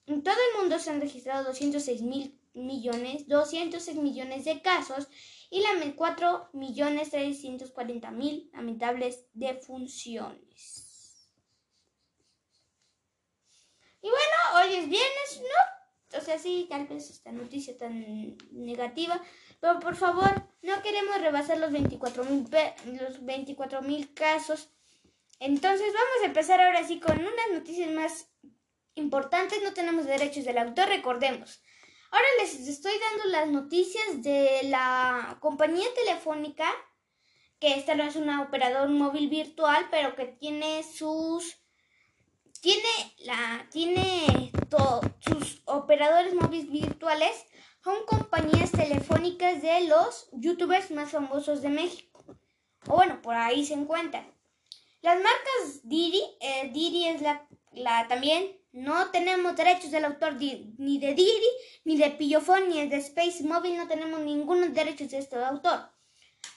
En 0.08 0.24
todo 0.24 0.34
el 0.34 0.60
mundo 0.60 0.80
se 0.80 0.90
han 0.90 1.00
registrado 1.00 1.44
206 1.44 2.02
mil 2.02 2.40
millones, 2.54 3.28
206 3.28 3.98
millones 3.98 4.46
de 4.46 4.62
casos 4.62 5.08
y 5.54 5.62
la 5.62 5.70
4 5.96 6.50
millones 6.54 7.12
340 7.12 8.10
mil 8.10 8.50
lamentables 8.54 9.28
defunciones. 9.34 11.30
Y 14.02 14.10
bueno, 14.10 14.36
hoy 14.56 14.74
es 14.74 14.90
viernes, 14.90 15.42
¿no? 15.42 16.18
O 16.18 16.22
sea, 16.22 16.40
sí, 16.40 16.66
tal 16.68 16.88
vez 16.88 17.08
esta 17.12 17.32
noticia 17.32 17.78
tan 17.78 18.36
negativa, 18.52 19.22
pero 19.60 19.80
por 19.80 19.96
favor, 19.96 20.44
no 20.64 20.82
queremos 20.82 21.22
rebasar 21.22 21.60
los 21.60 21.72
24 21.72 22.24
mil 22.26 22.48
los 23.00 23.24
24 23.24 23.84
mil 23.84 24.12
casos. 24.16 24.72
Entonces 25.40 25.86
vamos 25.94 26.24
a 26.24 26.26
empezar 26.26 26.62
ahora 26.62 26.84
sí 26.88 27.00
con 27.00 27.20
unas 27.20 27.52
noticias 27.54 27.92
más 27.92 28.28
importantes. 28.96 29.62
No 29.62 29.74
tenemos 29.76 30.06
derechos 30.06 30.46
del 30.46 30.58
autor, 30.58 30.88
recordemos. 30.88 31.62
Ahora 32.14 32.28
les 32.42 32.68
estoy 32.68 32.92
dando 33.00 33.26
las 33.32 33.48
noticias 33.50 34.22
de 34.22 34.60
la 34.66 35.36
compañía 35.40 35.88
telefónica, 35.96 36.68
que 37.60 37.74
esta 37.74 37.96
no 37.96 38.04
es 38.04 38.16
un 38.16 38.30
operador 38.30 38.88
móvil 38.90 39.30
virtual, 39.30 39.88
pero 39.90 40.16
que 40.16 40.26
tiene 40.26 40.84
sus 40.84 41.58
tiene 42.62 42.94
la 43.26 43.68
tiene 43.72 44.52
to- 44.70 45.02
sus 45.22 45.64
operadores 45.66 46.36
móviles 46.36 46.70
virtuales 46.70 47.48
son 47.84 48.06
compañías 48.06 48.72
telefónicas 48.72 49.64
de 49.64 49.88
los 49.88 50.30
youtubers 50.34 50.92
más 50.92 51.10
famosos 51.10 51.64
de 51.64 51.70
México. 51.70 52.24
O 52.90 52.98
bueno, 52.98 53.24
por 53.24 53.34
ahí 53.34 53.66
se 53.66 53.74
encuentran. 53.74 54.32
Las 55.02 55.16
marcas 55.16 55.82
Didi, 55.82 56.22
eh, 56.42 56.70
Didi 56.72 57.08
es 57.08 57.24
la, 57.24 57.48
la 57.72 58.08
también 58.08 58.56
no 58.74 59.10
tenemos 59.12 59.56
derechos 59.56 59.92
del 59.92 60.06
autor 60.06 60.34
ni 60.34 60.98
de 61.00 61.14
Didi, 61.14 61.48
ni 61.86 61.98
de 61.98 62.12
Pillofón, 62.12 62.70
ni 62.70 62.88
de 62.88 62.98
Space 62.98 63.44
Mobile, 63.44 63.78
no 63.78 63.88
tenemos 63.88 64.20
ninguno 64.20 64.68
derechos 64.70 65.10
de 65.12 65.20
este 65.20 65.36
autor. 65.38 65.90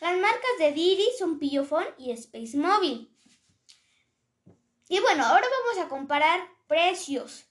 Las 0.00 0.16
marcas 0.18 0.50
de 0.58 0.72
Didi 0.72 1.06
son 1.18 1.38
Pillofón 1.38 1.84
y 1.98 2.10
Space 2.12 2.56
Mobile. 2.56 3.06
Y 4.88 5.00
bueno, 5.00 5.24
ahora 5.24 5.46
vamos 5.64 5.84
a 5.84 5.88
comparar 5.88 6.40
precios. 6.66 7.44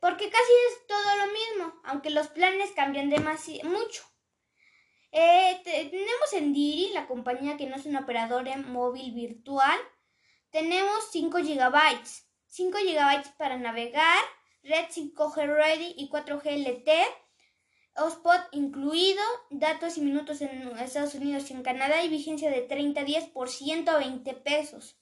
Porque 0.00 0.28
casi 0.30 0.52
es 0.70 0.86
todo 0.86 1.16
lo 1.18 1.32
mismo, 1.32 1.80
aunque 1.84 2.10
los 2.10 2.28
planes 2.28 2.72
cambian 2.72 3.08
demasiado 3.10 3.68
mucho. 3.70 4.02
Eh, 5.12 5.60
te- 5.62 5.84
tenemos 5.84 6.32
en 6.32 6.52
Didi, 6.52 6.90
la 6.94 7.06
compañía 7.06 7.56
que 7.56 7.66
no 7.66 7.76
es 7.76 7.86
un 7.86 7.96
operador 7.96 8.48
en 8.48 8.70
móvil 8.72 9.12
virtual, 9.12 9.78
tenemos 10.50 11.08
5 11.12 11.38
GB. 11.38 11.76
5 12.52 12.70
GB 12.80 13.36
para 13.38 13.56
navegar, 13.56 14.22
red 14.62 14.84
5G 14.90 15.46
Ready 15.46 15.94
y 15.96 16.10
4G 16.10 16.58
LTE, 16.58 17.02
hotspot 17.96 18.42
incluido, 18.50 19.22
datos 19.48 19.96
y 19.96 20.02
minutos 20.02 20.42
en 20.42 20.68
Estados 20.76 21.14
Unidos 21.14 21.50
y 21.50 21.54
en 21.54 21.62
Canadá 21.62 22.04
y 22.04 22.10
vigencia 22.10 22.50
de 22.50 22.60
30 22.60 23.04
días 23.04 23.24
por 23.24 23.48
120 23.48 24.34
pesos. 24.34 25.00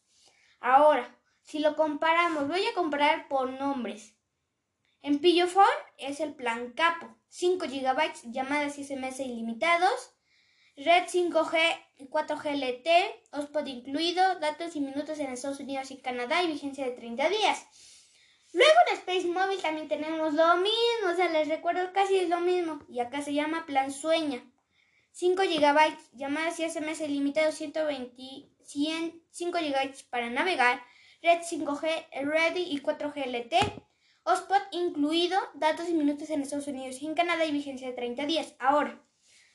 Ahora, 0.60 1.18
si 1.42 1.58
lo 1.58 1.74
comparamos, 1.74 2.46
voy 2.46 2.64
a 2.64 2.74
comparar 2.74 3.26
por 3.26 3.50
nombres. 3.50 4.14
En 5.02 5.18
Pillofón 5.18 5.64
es 5.98 6.20
el 6.20 6.36
plan 6.36 6.70
Capo, 6.74 7.16
5 7.30 7.66
GB, 7.66 8.30
llamadas 8.30 8.78
y 8.78 8.84
SMS 8.84 9.18
ilimitados, 9.18 10.14
red 10.85 11.05
5G 11.05 11.59
y 11.99 12.07
4G 12.07 12.55
LTE, 12.55 13.23
hotspot 13.33 13.69
incluido, 13.69 14.38
datos 14.40 14.75
y 14.77 14.81
minutos 14.81 15.19
en 15.19 15.31
Estados 15.31 15.61
Unidos 15.61 15.90
y 15.90 15.99
Canadá 15.99 16.43
y 16.43 16.47
vigencia 16.47 16.87
de 16.87 16.93
30 16.93 17.29
días. 17.29 17.66
Luego 18.55 18.73
en 18.88 18.97
Space 18.97 19.27
Mobile 19.27 19.61
también 19.61 19.88
tenemos 19.88 20.33
lo 20.33 20.57
mismo, 20.57 21.11
o 21.12 21.14
sea, 21.14 21.29
les 21.29 21.49
recuerdo 21.49 21.93
casi 21.93 22.16
es 22.16 22.31
lo 22.31 22.40
mismo, 22.40 22.81
y 22.88 23.01
acá 23.01 23.21
se 23.21 23.35
llama 23.35 23.66
Plan 23.66 23.93
Sueña. 23.93 24.43
5 25.12 25.43
GB, 25.43 25.99
llamadas 26.14 26.59
y 26.59 26.69
SMS 26.69 27.03
ilimitados, 27.03 27.57
120, 27.57 28.49
100, 28.64 29.23
5 29.31 29.59
GB 29.59 30.05
para 30.09 30.31
navegar, 30.31 30.83
red 31.23 31.40
5G 31.40 32.25
Ready 32.25 32.62
y 32.62 32.81
4G 32.81 33.27
LTE, 33.27 33.83
hotspot 34.23 34.62
incluido, 34.73 35.38
datos 35.55 35.90
y 35.90 35.95
minutos 35.95 36.31
en 36.31 36.40
Estados 36.40 36.69
Unidos 36.69 37.03
y 37.03 37.07
en 37.07 37.14
Canadá 37.14 37.45
y 37.45 37.53
vigencia 37.53 37.87
de 37.87 37.93
30 37.93 38.25
días. 38.25 38.55
Ahora, 38.59 38.99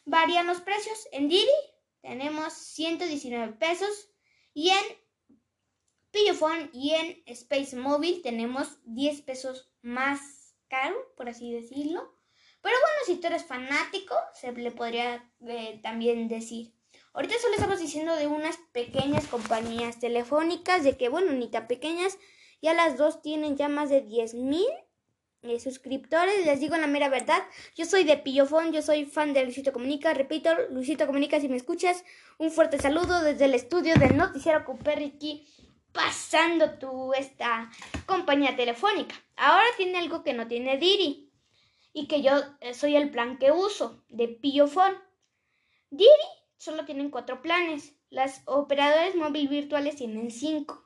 varían 0.05 0.47
los 0.47 0.61
precios. 0.61 1.07
En 1.11 1.27
Didi 1.27 1.45
tenemos 2.01 2.53
119 2.53 3.53
pesos 3.53 4.09
y 4.53 4.69
en 4.69 4.83
Pillofone 6.11 6.69
y 6.71 6.91
en 6.91 7.23
Space 7.25 7.75
Mobile 7.75 8.21
tenemos 8.21 8.79
10 8.85 9.21
pesos 9.21 9.69
más 9.81 10.55
caro, 10.69 10.95
por 11.17 11.27
así 11.27 11.51
decirlo. 11.51 12.15
Pero 12.61 12.75
bueno, 12.79 12.97
si 13.05 13.17
tú 13.17 13.27
eres 13.27 13.45
fanático, 13.45 14.15
se 14.33 14.51
le 14.51 14.71
podría 14.71 15.29
eh, 15.47 15.79
también 15.83 16.27
decir. 16.27 16.73
Ahorita 17.13 17.35
solo 17.39 17.55
estamos 17.55 17.79
diciendo 17.79 18.15
de 18.15 18.27
unas 18.27 18.57
pequeñas 18.71 19.27
compañías 19.27 19.99
telefónicas, 19.99 20.83
de 20.83 20.97
que 20.97 21.09
bueno, 21.09 21.31
ni 21.33 21.49
tan 21.49 21.67
pequeñas, 21.67 22.17
ya 22.61 22.73
las 22.73 22.97
dos 22.97 23.21
tienen 23.21 23.55
ya 23.57 23.67
más 23.67 23.89
de 23.89 24.01
10 24.01 24.33
mil 24.35 24.67
eh, 25.45 25.59
suscriptores. 25.59 26.45
Les 26.45 26.59
digo 26.59 26.75
la 26.77 26.87
mera 26.87 27.09
verdad, 27.09 27.41
yo 27.75 27.85
soy 27.85 28.03
de 28.03 28.17
Pillofón, 28.17 28.71
yo 28.71 28.81
soy 28.81 29.05
fan 29.05 29.33
de 29.33 29.43
Luisito 29.43 29.71
Comunica. 29.71 30.13
Repito, 30.13 30.49
Luisito 30.71 31.05
Comunica, 31.05 31.39
si 31.39 31.49
me 31.49 31.57
escuchas, 31.57 32.03
un 32.37 32.51
fuerte 32.51 32.79
saludo 32.79 33.21
desde 33.21 33.45
el 33.45 33.53
estudio 33.53 33.95
del 33.95 34.17
noticiero 34.17 34.65
Copernici, 34.65 35.47
pasando 35.91 36.77
tu 36.77 37.13
esta 37.13 37.69
compañía 38.05 38.55
telefónica. 38.55 39.15
Ahora 39.35 39.65
tiene 39.77 39.97
algo 39.97 40.23
que 40.23 40.33
no 40.33 40.47
tiene 40.47 40.77
Diri 40.77 41.31
y 41.93 42.07
que 42.07 42.21
yo 42.21 42.33
eh, 42.61 42.73
soy 42.73 42.95
el 42.95 43.09
plan 43.09 43.37
que 43.37 43.51
uso 43.51 44.03
de 44.09 44.27
Pillofón. 44.27 44.93
Diri 45.89 46.09
solo 46.57 46.85
tienen 46.85 47.09
cuatro 47.09 47.41
planes. 47.41 47.93
Las 48.09 48.41
operadores 48.45 49.15
móvil 49.15 49.47
virtuales 49.47 49.95
tienen 49.95 50.31
cinco. 50.31 50.84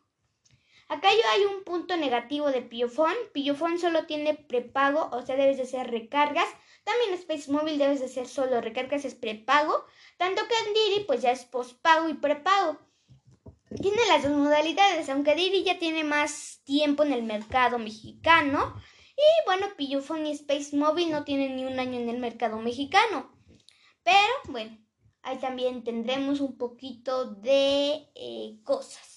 Acá 0.89 1.09
yo 1.13 1.21
hay 1.31 1.45
un 1.45 1.63
punto 1.63 1.95
negativo 1.97 2.51
de 2.51 2.63
Pillofón. 2.63 3.13
Pillofón 3.31 3.77
solo 3.77 4.07
tiene 4.07 4.33
prepago, 4.33 5.09
o 5.11 5.21
sea, 5.21 5.35
debes 5.35 5.57
de 5.57 5.63
hacer 5.63 5.89
recargas. 5.91 6.47
También 6.83 7.13
Space 7.13 7.51
Mobile 7.51 7.77
debes 7.77 7.99
de 7.99 8.07
hacer 8.07 8.27
solo 8.27 8.59
recargas, 8.59 9.05
es 9.05 9.13
prepago. 9.13 9.85
Tanto 10.17 10.41
que 10.47 10.55
en 10.67 10.73
Diri 10.73 11.05
pues 11.05 11.21
ya 11.21 11.31
es 11.31 11.45
pospago 11.45 12.09
y 12.09 12.15
prepago. 12.15 12.79
Tiene 13.79 14.01
las 14.07 14.23
dos 14.23 14.31
modalidades, 14.31 15.07
aunque 15.09 15.35
Diri 15.35 15.63
ya 15.63 15.77
tiene 15.77 16.03
más 16.03 16.61
tiempo 16.65 17.03
en 17.03 17.13
el 17.13 17.21
mercado 17.21 17.77
mexicano. 17.77 18.73
Y 19.15 19.45
bueno, 19.45 19.67
Pillofón 19.77 20.25
y 20.25 20.31
Space 20.31 20.75
Mobile 20.75 21.11
no 21.11 21.23
tienen 21.23 21.55
ni 21.55 21.65
un 21.65 21.79
año 21.79 21.99
en 21.99 22.09
el 22.09 22.17
mercado 22.17 22.57
mexicano. 22.57 23.31
Pero 24.01 24.33
bueno, 24.47 24.75
ahí 25.21 25.37
también 25.37 25.83
tendremos 25.83 26.39
un 26.39 26.57
poquito 26.57 27.25
de 27.25 28.09
eh, 28.15 28.59
cosas. 28.63 29.08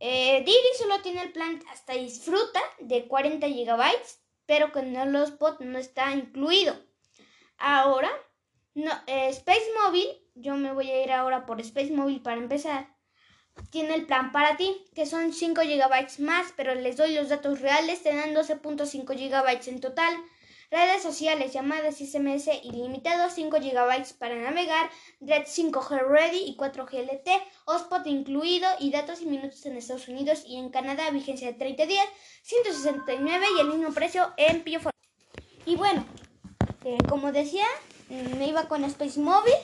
Eh, 0.00 0.44
solo 0.78 1.00
tiene 1.02 1.22
el 1.22 1.32
plan 1.32 1.62
hasta 1.70 1.94
disfruta 1.94 2.60
de 2.78 3.08
40 3.08 3.46
GB, 3.48 3.82
pero 4.46 4.72
con 4.72 4.94
el 4.94 5.16
hotspot 5.16 5.60
no 5.60 5.78
está 5.78 6.12
incluido. 6.12 6.76
Ahora, 7.58 8.10
no, 8.74 8.92
eh, 9.06 9.28
Space 9.30 9.66
Mobile, 9.84 10.22
yo 10.34 10.54
me 10.54 10.72
voy 10.72 10.90
a 10.90 11.02
ir 11.02 11.12
ahora 11.12 11.46
por 11.46 11.60
Space 11.60 11.90
Mobile 11.90 12.20
para 12.20 12.36
empezar. 12.36 12.96
Tiene 13.70 13.94
el 13.94 14.06
plan 14.06 14.30
para 14.30 14.56
ti, 14.56 14.86
que 14.94 15.04
son 15.04 15.32
5 15.32 15.62
GB 15.62 16.20
más, 16.20 16.52
pero 16.56 16.74
les 16.76 16.96
doy 16.96 17.14
los 17.14 17.28
datos 17.28 17.60
reales, 17.60 18.04
tendrán 18.04 18.34
12.5 18.34 19.04
GB 19.04 19.68
en 19.68 19.80
total. 19.80 20.14
Redes 20.70 21.02
sociales, 21.02 21.54
llamadas 21.54 21.96
SMS 21.96 22.50
ilimitados, 22.62 23.32
5 23.32 23.56
GB 23.56 24.18
para 24.18 24.34
navegar, 24.36 24.90
Red 25.18 25.44
5G 25.44 26.06
Ready 26.06 26.44
y 26.44 26.56
4G 26.58 27.04
LT, 27.04 27.30
hotspot 27.64 28.06
incluido 28.06 28.68
y 28.78 28.90
datos 28.90 29.22
y 29.22 29.26
minutos 29.26 29.64
en 29.64 29.78
Estados 29.78 30.08
Unidos 30.08 30.42
y 30.46 30.58
en 30.58 30.68
Canadá, 30.68 31.10
vigencia 31.10 31.46
de 31.46 31.54
30 31.54 31.86
días, 31.86 32.06
169 32.42 33.46
y 33.56 33.60
el 33.60 33.68
mismo 33.68 33.94
precio 33.94 34.34
en 34.36 34.62
Pillofone. 34.62 34.92
Y 35.64 35.76
bueno, 35.76 36.04
eh, 36.84 36.98
como 37.08 37.32
decía, 37.32 37.66
me 38.10 38.48
iba 38.48 38.68
con 38.68 38.84
Space 38.84 39.18
Mobile, 39.18 39.56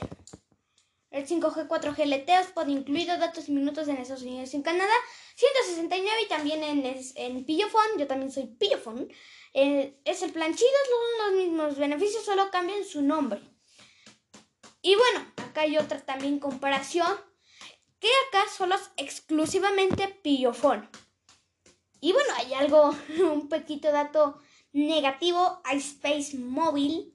el 1.10 1.26
5G 1.26 1.68
4G 1.68 2.06
LT, 2.06 2.30
hotspot 2.30 2.68
incluido, 2.68 3.18
datos 3.18 3.50
y 3.50 3.52
minutos 3.52 3.88
en 3.88 3.98
Estados 3.98 4.22
Unidos 4.22 4.54
y 4.54 4.56
en 4.56 4.62
Canadá, 4.62 4.94
169 5.36 6.22
y 6.24 6.28
también 6.28 6.62
en, 6.62 6.96
en 7.16 7.44
Pillofone, 7.44 7.98
yo 7.98 8.06
también 8.06 8.32
soy 8.32 8.46
Pillofone. 8.46 9.08
Es 9.54 10.22
el 10.22 10.32
plan 10.32 10.52
chido, 10.52 10.70
son 10.88 11.32
los 11.32 11.42
mismos 11.44 11.78
beneficios, 11.78 12.24
solo 12.24 12.50
cambian 12.50 12.84
su 12.84 13.02
nombre. 13.02 13.40
Y 14.82 14.96
bueno, 14.96 15.32
acá 15.36 15.62
hay 15.62 15.78
otra 15.78 16.00
también 16.00 16.40
comparación, 16.40 17.16
que 18.00 18.08
acá 18.28 18.44
solo 18.50 18.74
es 18.74 18.90
exclusivamente 18.96 20.08
Pillofón. 20.08 20.90
Y 22.00 22.12
bueno, 22.12 22.34
hay 22.36 22.52
algo, 22.54 22.94
un 23.32 23.48
poquito 23.48 23.92
dato 23.92 24.38
negativo 24.72 25.62
a 25.64 25.74
Space 25.74 26.36
Mobile, 26.36 27.12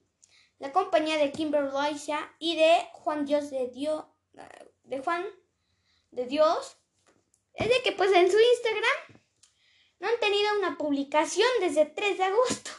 la 0.60 0.72
compañía 0.72 1.18
de 1.18 1.34
Kimberly 1.34 2.02
y 2.40 2.56
de 2.56 2.88
Juan 2.94 3.26
Dios 3.26 3.50
de 3.52 3.68
Dios, 3.68 4.06
de 4.84 5.00
Juan 5.02 5.26
de 6.12 6.26
Dios, 6.26 6.78
es 7.54 7.68
de 7.68 7.82
que 7.84 7.92
pues 7.92 8.12
en 8.14 8.32
su 8.32 8.38
Instagram 8.40 9.19
no 10.00 10.08
han 10.08 10.20
tenido 10.20 10.58
una 10.58 10.78
publicación 10.78 11.48
desde 11.60 11.86
3 11.86 12.18
de 12.18 12.24
agosto. 12.24 12.72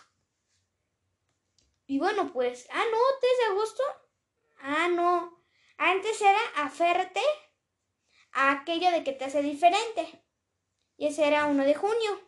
Y 1.87 1.99
bueno, 1.99 2.33
pues, 2.33 2.67
ah, 2.73 2.85
no, 2.91 2.99
3 3.21 3.33
de 3.39 3.53
agosto. 3.53 3.83
Ah, 4.61 4.89
no. 4.89 5.43
Antes 5.77 6.21
era 6.21 6.41
aférrate 6.57 7.23
a 8.33 8.53
aquello 8.53 8.91
de 8.91 9.03
que 9.05 9.13
te 9.13 9.25
hace 9.25 9.43
diferente. 9.43 10.25
Y 10.97 11.07
ese 11.07 11.27
era 11.27 11.47
1 11.47 11.65
de 11.65 11.75
junio. 11.75 12.21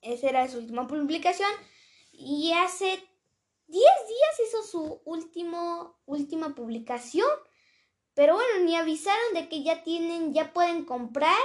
Esa 0.00 0.28
era 0.28 0.48
su 0.48 0.58
última 0.58 0.86
publicación. 0.86 1.50
Y 2.12 2.52
hace 2.52 2.86
10 3.66 3.70
días 3.70 4.48
hizo 4.48 4.62
su 4.62 5.02
último, 5.04 6.00
última 6.06 6.54
publicación. 6.54 7.28
Pero 8.14 8.34
bueno, 8.34 8.64
ni 8.64 8.76
avisaron 8.76 9.34
de 9.34 9.48
que 9.48 9.62
ya 9.62 9.84
tienen, 9.84 10.32
ya 10.32 10.52
pueden 10.52 10.84
comprar 10.84 11.38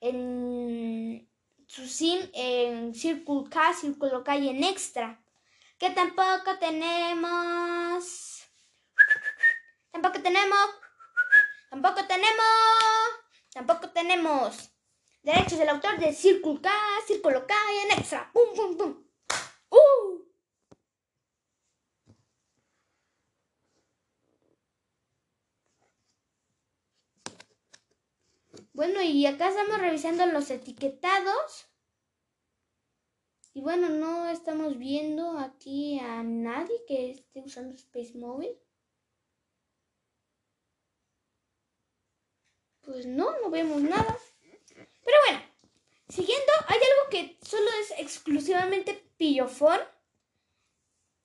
en 0.00 1.28
su 1.66 1.86
sim 1.86 2.30
en 2.32 2.94
Circle 2.94 3.44
K, 3.50 3.74
Círculo 3.74 4.24
K 4.24 4.36
y 4.36 4.48
en 4.48 4.64
Extra. 4.64 5.22
Que 5.78 5.90
tampoco 5.90 6.58
tenemos. 6.58 8.42
Tampoco 9.92 10.20
tenemos. 10.22 10.70
Tampoco 11.70 12.06
tenemos. 12.06 12.46
Tampoco 13.52 13.90
tenemos. 13.90 14.70
Derechos 15.22 15.58
del 15.58 15.68
autor 15.68 15.98
de 15.98 16.12
Circle 16.12 16.60
K, 16.60 16.70
Círculo 17.06 17.46
K 17.46 17.54
y 17.72 17.78
en 17.78 17.98
Extra. 17.98 18.30
¡Pum, 18.32 18.54
pum, 18.54 18.76
pum! 18.76 19.04
¡Uh! 19.70 20.24
Bueno, 28.78 29.02
y 29.02 29.26
acá 29.26 29.48
estamos 29.48 29.80
revisando 29.80 30.24
los 30.26 30.48
etiquetados. 30.50 31.66
Y 33.52 33.60
bueno, 33.60 33.88
no 33.88 34.28
estamos 34.28 34.78
viendo 34.78 35.36
aquí 35.36 35.98
a 35.98 36.22
nadie 36.22 36.84
que 36.86 37.10
esté 37.10 37.40
usando 37.40 37.74
Space 37.74 38.16
Mobile. 38.16 38.56
Pues 42.82 43.04
no, 43.04 43.36
no 43.40 43.50
vemos 43.50 43.82
nada. 43.82 44.16
Pero 45.04 45.16
bueno, 45.26 45.42
siguiendo, 46.08 46.52
hay 46.68 46.76
algo 46.76 47.10
que 47.10 47.36
solo 47.44 47.68
es 47.80 47.98
exclusivamente 47.98 48.94
Pillofón. 49.16 49.80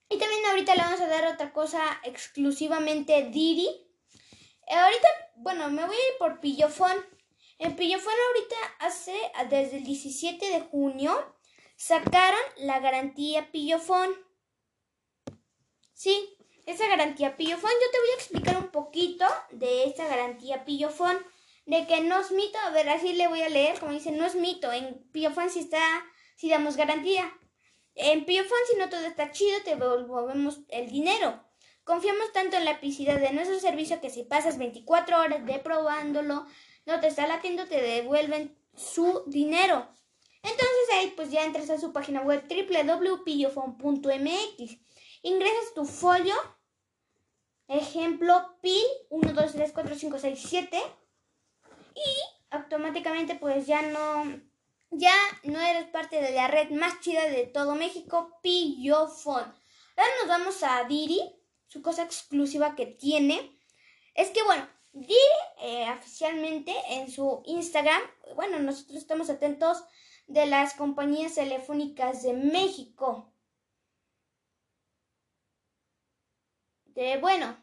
Y 0.09 0.17
también 0.17 0.43
ahorita 0.47 0.73
le 0.73 0.81
vamos 0.81 1.01
a 1.01 1.07
dar 1.07 1.31
otra 1.31 1.53
cosa 1.53 2.01
exclusivamente 2.03 3.29
Didi. 3.29 3.67
Eh, 3.67 4.73
ahorita, 4.73 5.07
bueno, 5.35 5.69
me 5.69 5.85
voy 5.85 5.95
a 5.95 5.99
ir 5.99 6.17
por 6.17 6.39
Pillofón. 6.39 7.12
En 7.59 7.75
Pillofón 7.75 8.13
ahorita 8.27 8.55
hace, 8.79 9.15
desde 9.49 9.77
el 9.77 9.83
17 9.83 10.45
de 10.45 10.61
junio, 10.61 11.35
sacaron 11.75 12.39
la 12.57 12.79
garantía 12.79 13.51
Pillofón. 13.51 14.09
Sí, 15.93 16.37
esa 16.65 16.87
garantía 16.87 17.37
Pillofón, 17.37 17.71
yo 17.71 17.91
te 17.91 17.99
voy 17.99 18.09
a 18.09 18.15
explicar 18.15 18.57
un 18.57 18.71
poquito 18.71 19.25
de 19.51 19.85
esa 19.85 20.07
garantía 20.07 20.65
Pillofón. 20.65 21.17
De 21.65 21.87
que 21.87 22.01
no 22.01 22.19
es 22.19 22.31
mito, 22.31 22.57
a 22.59 22.71
ver, 22.71 22.89
así 22.89 23.13
le 23.13 23.29
voy 23.29 23.41
a 23.41 23.47
leer, 23.47 23.79
como 23.79 23.93
dice, 23.93 24.11
no 24.11 24.25
es 24.25 24.35
mito, 24.35 24.73
en 24.73 25.09
Pillofón 25.13 25.49
sí 25.49 25.59
está, 25.59 25.81
sí 26.35 26.49
damos 26.49 26.75
garantía. 26.75 27.31
En 27.95 28.25
Pillofón 28.25 28.57
si 28.69 28.77
no 28.77 28.89
todo 28.89 29.05
está 29.05 29.31
chido, 29.31 29.61
te 29.63 29.75
devolvemos 29.75 30.59
el 30.69 30.89
dinero. 30.89 31.41
Confiamos 31.83 32.31
tanto 32.33 32.57
en 32.57 32.65
la 32.65 32.71
epicidad 32.71 33.19
de 33.19 33.31
nuestro 33.33 33.59
servicio 33.59 34.01
que 34.01 34.09
si 34.09 34.23
pasas 34.23 34.57
24 34.57 35.19
horas 35.19 35.45
de 35.45 35.59
probándolo, 35.59 36.45
no 36.85 36.99
te 36.99 37.07
está 37.07 37.25
latiendo, 37.27 37.67
te 37.67 37.81
devuelven 37.81 38.55
su 38.75 39.23
dinero. 39.27 39.87
Entonces 40.41 40.89
ahí 40.93 41.13
pues 41.15 41.31
ya 41.31 41.45
entras 41.45 41.69
a 41.69 41.79
su 41.79 41.93
página 41.93 42.21
web 42.21 42.43
www.pillofon.mx. 42.47 44.77
Ingresas 45.21 45.73
tu 45.73 45.85
folio, 45.85 46.35
ejemplo 47.69 48.57
PIL 48.61 48.83
1, 49.09 49.31
2, 49.33 49.53
3, 49.53 49.71
4, 49.73 49.95
5, 49.95 50.19
6, 50.19 50.45
7 50.49 50.83
y 51.95 52.01
automáticamente 52.49 53.35
pues 53.35 53.65
ya 53.65 53.81
no, 53.83 54.41
ya 54.91 55.15
no 55.43 55.61
eres 55.61 55.87
parte 55.87 56.21
de 56.21 56.31
la 56.31 56.49
red 56.49 56.71
más 56.71 56.99
chida 56.99 57.29
de 57.29 57.45
todo 57.45 57.75
México, 57.75 58.37
Pillofon. 58.43 59.45
Ahora 59.95 60.11
nos 60.19 60.27
vamos 60.27 60.61
a 60.63 60.83
Diri, 60.83 61.21
su 61.67 61.81
cosa 61.81 62.03
exclusiva 62.03 62.75
que 62.75 62.85
tiene. 62.85 63.57
Es 64.13 64.31
que 64.31 64.43
bueno, 64.43 64.67
Diri 64.93 65.17
eh, 65.59 65.89
oficialmente 65.91 66.71
en 66.89 67.09
su 67.09 67.41
Instagram, 67.45 68.01
bueno, 68.35 68.59
nosotros 68.59 68.99
estamos 68.99 69.29
atentos 69.31 69.83
de 70.27 70.45
las 70.45 70.75
compañías 70.75 71.33
telefónicas 71.33 72.21
de 72.21 72.33
México. 72.33 73.33
De, 76.85 77.17
bueno, 77.17 77.57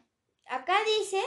acá 0.45 0.75
dice 0.99 1.21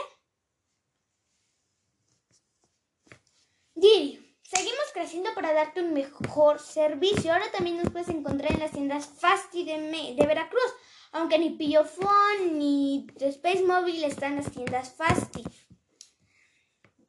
Diri, 3.73 4.37
seguimos 4.43 4.85
creciendo 4.93 5.33
para 5.33 5.53
darte 5.53 5.81
un 5.81 5.91
mejor 5.91 6.59
servicio. 6.59 7.33
Ahora 7.33 7.51
también 7.51 7.77
nos 7.77 7.91
puedes 7.91 8.09
encontrar 8.09 8.51
en 8.51 8.59
las 8.59 8.71
tiendas 8.71 9.07
Fasti 9.07 9.65
de, 9.65 10.13
de 10.15 10.27
Veracruz, 10.27 10.71
aunque 11.13 11.39
ni 11.39 11.49
Pillofón 11.49 12.59
ni 12.59 13.07
Space 13.19 13.63
Mobile 13.63 14.05
están 14.05 14.35
las 14.35 14.51
tiendas 14.51 14.93
Fasti. 14.93 15.43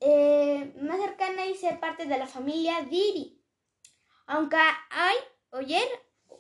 Eh, 0.09 0.73
más 0.83 1.01
cercana 1.01 1.47
y 1.47 1.57
ser 1.57 1.81
parte 1.81 2.07
de 2.07 2.17
la 2.17 2.29
familia 2.29 2.81
Diri. 2.83 3.43
Aunque 4.29 4.57
hay, 4.57 5.17
ayer 5.51 5.83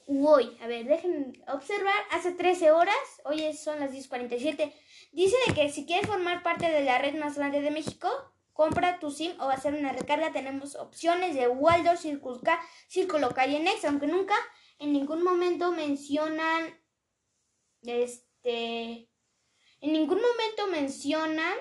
u 0.06 0.28
hoy, 0.28 0.56
a 0.62 0.68
ver, 0.68 0.86
dejen 0.86 1.32
observar, 1.48 1.96
hace 2.12 2.30
13 2.30 2.70
horas, 2.70 2.94
hoy 3.24 3.52
son 3.54 3.80
las 3.80 3.90
10.47, 3.90 4.72
dice 5.10 5.36
de 5.48 5.54
que 5.54 5.68
si 5.68 5.84
quieres 5.84 6.06
formar 6.06 6.44
parte 6.44 6.70
de 6.70 6.84
la 6.84 6.98
red 6.98 7.18
más 7.18 7.36
grande 7.36 7.60
de 7.60 7.72
México, 7.72 8.08
compra 8.52 9.00
tu 9.00 9.10
SIM 9.10 9.32
o 9.40 9.48
hacer 9.48 9.74
una 9.74 9.92
recarga. 9.92 10.32
Tenemos 10.32 10.76
opciones 10.76 11.34
de 11.34 11.48
Waldorf, 11.48 12.00
Círculo 12.00 12.40
K, 12.40 12.60
Círculo 12.86 13.34
y 13.48 13.58
Next, 13.58 13.84
aunque 13.84 14.06
nunca 14.06 14.36
en 14.78 14.92
ningún 14.92 15.24
momento 15.24 15.72
mencionan, 15.72 16.72
este, 17.82 19.10
en 19.80 19.92
ningún 19.92 20.20
momento 20.20 20.68
mencionan 20.68 21.56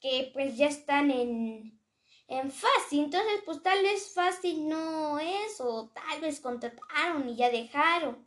que 0.00 0.30
pues 0.32 0.56
ya 0.56 0.66
están 0.66 1.10
en, 1.10 1.80
en 2.28 2.50
Fasti. 2.50 3.00
Entonces, 3.00 3.42
pues 3.44 3.62
tal 3.62 3.82
vez 3.82 4.12
Fasti 4.14 4.54
no 4.54 5.18
es, 5.18 5.60
o 5.60 5.90
tal 5.90 6.20
vez 6.20 6.40
contrataron 6.40 7.28
y 7.28 7.36
ya 7.36 7.50
dejaron. 7.50 8.26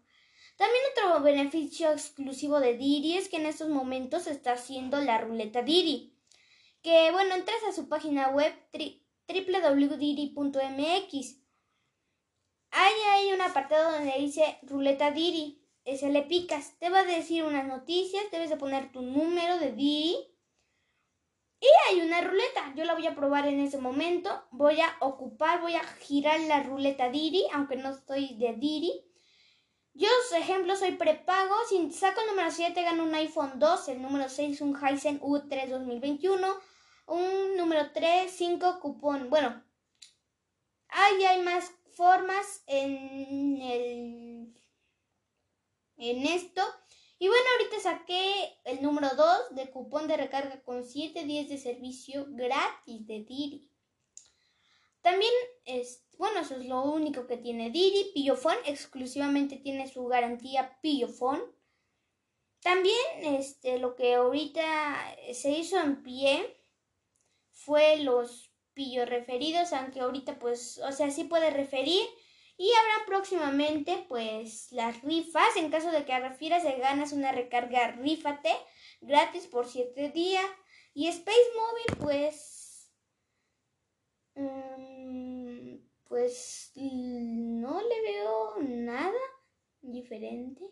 También 0.56 0.84
otro 0.92 1.22
beneficio 1.22 1.92
exclusivo 1.92 2.60
de 2.60 2.78
Diri 2.78 3.18
es 3.18 3.28
que 3.28 3.38
en 3.38 3.48
estos 3.48 3.70
momentos 3.70 4.28
está 4.28 4.54
haciendo 4.54 5.02
la 5.02 5.18
ruleta 5.18 5.64
Diri. 5.64 6.14
Que 6.84 7.12
bueno, 7.12 7.34
entras 7.36 7.64
a 7.68 7.74
su 7.74 7.90
página 7.90 8.30
web 8.30 8.54
www.diri.mx. 9.28 10.36
Ahí 12.72 12.94
hay 13.12 13.34
un 13.34 13.42
apartado 13.42 13.94
donde 13.94 14.14
dice 14.20 14.58
ruleta 14.64 15.12
Diri. 15.12 15.60
Ese 15.86 16.10
le 16.10 16.22
picas. 16.22 16.78
Te 16.80 16.90
va 16.90 17.00
a 17.00 17.06
decir 17.06 17.44
unas 17.44 17.68
noticias, 17.68 18.24
debes 18.32 18.50
de 18.50 18.58
poner 18.58 18.92
tu 18.92 19.02
número 19.02 19.58
de 19.60 19.72
Diri. 19.72 20.33
Y 21.64 21.68
hay 21.88 22.02
una 22.02 22.20
ruleta. 22.20 22.74
Yo 22.76 22.84
la 22.84 22.94
voy 22.94 23.08
a 23.08 23.16
probar 23.16 23.48
en 23.48 23.62
ese 23.62 23.78
momento. 23.78 24.44
Voy 24.52 24.82
a 24.82 24.98
ocupar, 25.00 25.62
voy 25.62 25.76
a 25.76 25.84
girar 26.02 26.38
la 26.42 26.62
ruleta 26.62 27.10
Diri, 27.10 27.46
aunque 27.54 27.78
no 27.78 27.92
estoy 27.92 28.36
de 28.36 28.54
Diri. 28.56 28.92
Yo, 29.94 30.10
por 30.30 30.40
ejemplo, 30.40 30.76
soy 30.76 30.92
prepago. 30.98 31.56
Si 31.70 31.90
saco 31.94 32.20
el 32.20 32.28
número 32.28 32.52
7, 32.52 32.82
gano 32.82 33.04
un 33.04 33.16
iPhone 33.16 33.60
2. 33.60 33.88
El 33.88 34.02
número 34.02 34.28
6, 34.28 34.60
un 34.60 34.76
Hisense 34.76 35.22
U3 35.22 35.70
2021. 35.70 36.48
Un 37.06 37.56
número 37.56 37.92
3, 37.94 38.30
5, 38.30 38.82
cupón. 38.82 39.30
Bueno, 39.30 39.64
ahí 40.90 41.24
hay 41.24 41.44
más 41.44 41.72
formas 41.96 42.64
en 42.68 43.62
el 43.62 44.54
en 45.96 46.28
esto. 46.28 46.62
Y 47.24 47.30
bueno, 47.30 47.46
ahorita 47.54 47.80
saqué 47.80 48.60
el 48.66 48.82
número 48.82 49.08
2 49.16 49.56
de 49.56 49.72
cupón 49.72 50.10
de 50.10 50.18
recarga 50.18 50.62
con 50.62 50.84
7 50.84 51.24
días 51.24 51.48
de 51.48 51.58
servicio 51.58 52.26
gratis 52.28 53.08
de 53.08 53.24
Diri. 53.24 53.72
También 55.00 55.32
es, 55.64 56.06
bueno, 56.18 56.42
eso 56.42 56.58
es 56.58 56.66
lo 56.66 56.84
único 56.84 57.26
que 57.26 57.38
tiene 57.38 57.70
Diri. 57.70 58.12
Pillofón 58.14 58.58
exclusivamente 58.66 59.56
tiene 59.56 59.88
su 59.88 60.06
garantía 60.08 60.78
Pillofón. 60.82 61.42
También 62.60 62.98
este, 63.22 63.80
lo 63.80 63.96
que 63.96 64.16
ahorita 64.16 65.16
se 65.32 65.52
hizo 65.52 65.80
en 65.80 66.04
pie 66.04 66.58
fue 67.52 68.00
los 68.00 68.52
pillos 68.74 69.08
referidos, 69.08 69.72
aunque 69.72 70.02
ahorita 70.02 70.40
pues, 70.40 70.78
o 70.80 70.92
sea, 70.92 71.10
sí 71.10 71.24
puede 71.24 71.52
referir. 71.52 72.06
Y 72.58 72.72
habrá 72.72 73.06
próximamente 73.06 74.06
pues 74.08 74.72
las 74.72 75.02
rifas. 75.02 75.56
En 75.58 75.72
caso 75.72 75.92
de 75.92 76.06
que 76.06 76.20
refieras, 76.20 76.64
se 76.64 76.78
ganas 76.78 77.12
una 77.12 77.32
recarga 77.32 77.92
Rífate 77.92 78.54
gratis 79.02 79.48
por 79.48 79.68
7 79.68 80.10
días. 80.10 80.46
Y 80.94 81.08
Space 81.08 81.50
Mobile 81.56 82.06
pues... 82.06 82.92
mm, 84.36 85.78
pues 86.08 86.72
no 86.76 87.82
le 87.82 88.02
veo 88.02 88.56
nada 88.62 89.20
diferente. 89.82 90.64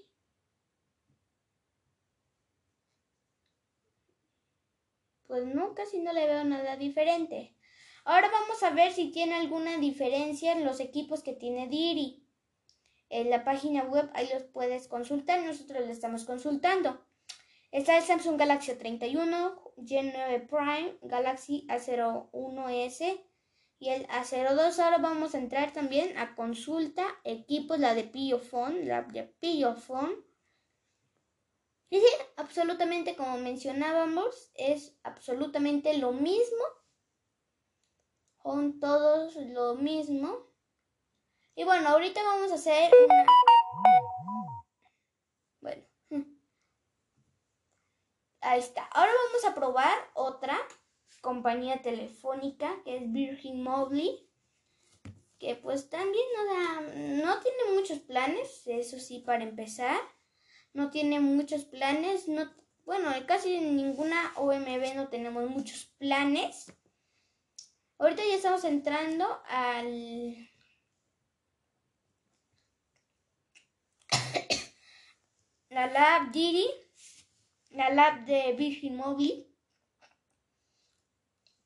Pues 5.26 5.46
no, 5.46 5.74
casi 5.74 6.00
no 6.00 6.14
le 6.14 6.28
veo 6.28 6.44
nada 6.44 6.76
diferente. 6.76 7.56
Ahora 8.04 8.30
vamos 8.32 8.64
a 8.64 8.72
ver 8.72 8.92
si 8.92 9.12
tiene 9.12 9.36
alguna 9.36 9.78
diferencia 9.78 10.54
en 10.54 10.66
los 10.66 10.80
equipos 10.80 11.22
que 11.22 11.34
tiene 11.34 11.68
Diri. 11.68 12.26
En 13.10 13.30
la 13.30 13.44
página 13.44 13.84
web 13.84 14.10
ahí 14.14 14.28
los 14.34 14.44
puedes 14.44 14.88
consultar, 14.88 15.42
nosotros 15.42 15.86
lo 15.86 15.92
estamos 15.92 16.26
consultando. 16.26 17.00
Está 17.72 17.98
el 17.98 18.04
Samsung 18.04 18.38
Galaxy 18.38 18.74
31, 18.74 19.74
Gen 19.86 20.12
9 20.14 20.48
Prime, 20.50 20.98
Galaxy 21.04 21.66
A01S 21.70 23.22
y 23.80 23.90
el 23.90 24.08
A02. 24.08 24.80
Ahora 24.80 24.98
vamos 24.98 25.36
a 25.36 25.38
entrar 25.38 25.72
también 25.72 26.18
a 26.18 26.36
consulta 26.36 27.06
equipos, 27.24 27.80
la 27.80 27.94
de 27.94 28.04
Pillofone, 28.04 28.86
la 28.86 29.04
de 29.04 29.24
Pillofone. 29.24 30.16
Y 31.90 32.00
sí, 32.00 32.08
absolutamente 32.38 33.16
como 33.16 33.38
mencionábamos, 33.38 34.52
es 34.56 34.98
absolutamente 35.04 35.98
lo 35.98 36.14
mismo 36.14 36.64
son 38.44 38.80
todos 38.80 39.36
lo 39.36 39.76
mismo. 39.76 40.48
Y 41.56 41.64
bueno, 41.64 41.90
ahorita 41.90 42.24
vamos 42.24 42.52
a 42.52 42.56
hacer. 42.56 42.92
Bueno. 45.60 45.84
Ahí 48.42 48.60
está. 48.60 48.84
Ahora 48.86 49.12
vamos 49.28 49.46
a 49.46 49.56
probar 49.56 49.98
otra 50.14 50.58
compañía 51.22 51.82
telefónica 51.82 52.82
que 52.84 52.98
es 52.98 53.12
Virgin 53.12 53.64
Mobile. 53.64 54.28
Que 55.38 55.56
pues 55.56 55.90
también 55.90 56.26
no 56.38 56.46
da... 56.54 56.82
No 57.26 57.40
tiene 57.42 57.74
muchos 57.76 58.00
planes, 58.00 58.64
eso 58.68 59.00
sí, 59.00 59.20
para 59.20 59.44
empezar. 59.44 60.00
No 60.74 60.92
tiene 60.92 61.20
muchos 61.20 61.66
planes. 61.66 62.28
No, 62.28 62.50
bueno, 62.86 63.12
casi 63.28 63.56
en 63.56 63.76
ninguna 63.76 64.34
OMB 64.36 64.96
no 64.96 65.10
tenemos 65.10 65.50
muchos 65.50 65.86
planes. 65.98 66.72
Ahorita 68.02 68.26
ya 68.26 68.34
estamos 68.34 68.64
entrando 68.64 69.44
al... 69.48 70.50
la 75.70 75.86
lab 75.86 76.32
Diri, 76.32 76.66
la 77.70 77.92
lab 77.92 78.26
de 78.26 78.54
Virgin 78.54 78.96
Mobile. 78.96 79.46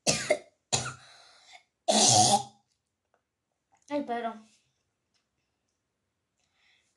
Ay, 3.90 4.04
perdón. 4.04 4.46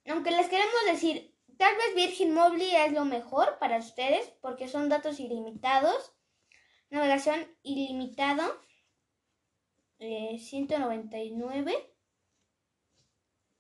Aunque 0.09 0.33
les 0.33 0.49
queremos 0.49 0.85
decir, 0.87 1.33
tal 1.57 1.77
vez 1.77 1.95
Virgin 1.95 2.35
Mobile 2.35 2.87
es 2.87 2.93
lo 2.93 3.05
mejor 3.05 3.61
para 3.61 3.79
ustedes 3.79 4.29
porque 4.41 4.67
son 4.67 4.89
datos 4.89 5.21
ilimitados, 5.21 6.13
navegación 6.91 7.47
ilimitado 7.63 8.67
eh, 9.99 10.39
199 10.39 11.95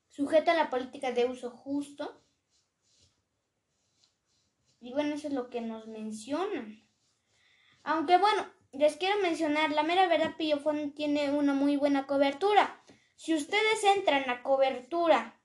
sujeta 0.08 0.52
a 0.52 0.56
la 0.56 0.70
política 0.70 1.12
de 1.12 1.26
uso 1.26 1.50
justo. 1.50 2.20
Y 4.80 4.92
bueno 4.92 5.14
eso 5.14 5.28
es 5.28 5.34
lo 5.34 5.50
que 5.50 5.60
nos 5.60 5.86
mencionan. 5.86 6.82
Aunque 7.82 8.18
bueno 8.18 8.46
les 8.72 8.96
quiero 8.96 9.18
mencionar 9.20 9.70
la 9.70 9.82
mera 9.82 10.06
verdad 10.08 10.36
Pillofón 10.36 10.92
tiene 10.92 11.30
una 11.30 11.54
muy 11.54 11.76
buena 11.76 12.06
cobertura. 12.06 12.82
Si 13.16 13.34
ustedes 13.34 13.82
entran 13.96 14.28
a 14.30 14.42
cobertura 14.42 15.38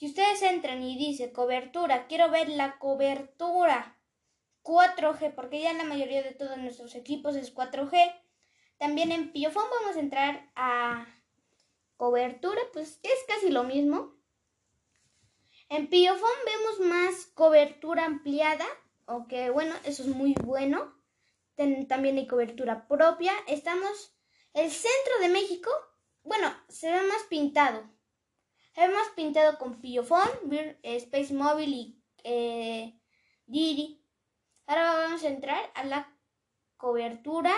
Si 0.00 0.06
ustedes 0.06 0.40
entran 0.40 0.82
y 0.82 0.96
dice 0.96 1.30
cobertura, 1.30 2.06
quiero 2.06 2.30
ver 2.30 2.48
la 2.48 2.78
cobertura 2.78 3.98
4G, 4.62 5.34
porque 5.34 5.60
ya 5.60 5.74
la 5.74 5.84
mayoría 5.84 6.22
de 6.22 6.32
todos 6.32 6.56
nuestros 6.56 6.94
equipos 6.94 7.36
es 7.36 7.54
4G. 7.54 8.18
También 8.78 9.12
en 9.12 9.30
Pillofón 9.30 9.64
vamos 9.78 9.98
a 9.98 10.00
entrar 10.00 10.50
a 10.56 11.06
cobertura, 11.98 12.62
pues 12.72 12.98
es 13.02 13.18
casi 13.28 13.50
lo 13.50 13.64
mismo. 13.64 14.14
En 15.68 15.90
Pillofón 15.90 16.30
vemos 16.46 16.90
más 16.90 17.26
cobertura 17.34 18.06
ampliada, 18.06 18.64
aunque 19.04 19.50
bueno, 19.50 19.74
eso 19.84 20.02
es 20.02 20.08
muy 20.08 20.34
bueno. 20.46 20.94
también 21.88 22.16
hay 22.16 22.26
cobertura 22.26 22.88
propia. 22.88 23.34
Estamos, 23.46 24.16
el 24.54 24.70
centro 24.70 25.18
de 25.20 25.28
México, 25.28 25.70
bueno, 26.22 26.50
se 26.70 26.90
ve 26.90 27.02
más 27.02 27.24
pintado. 27.24 27.99
Hemos 28.74 29.08
pintado 29.10 29.58
con 29.58 29.80
Pillofón, 29.80 30.28
Space 30.82 31.34
Mobile 31.34 31.76
y 31.76 32.02
eh, 32.24 33.00
Didi. 33.46 34.04
Ahora 34.66 34.94
vamos 34.94 35.24
a 35.24 35.28
entrar 35.28 35.70
a 35.74 35.84
la 35.84 36.16
cobertura 36.76 37.52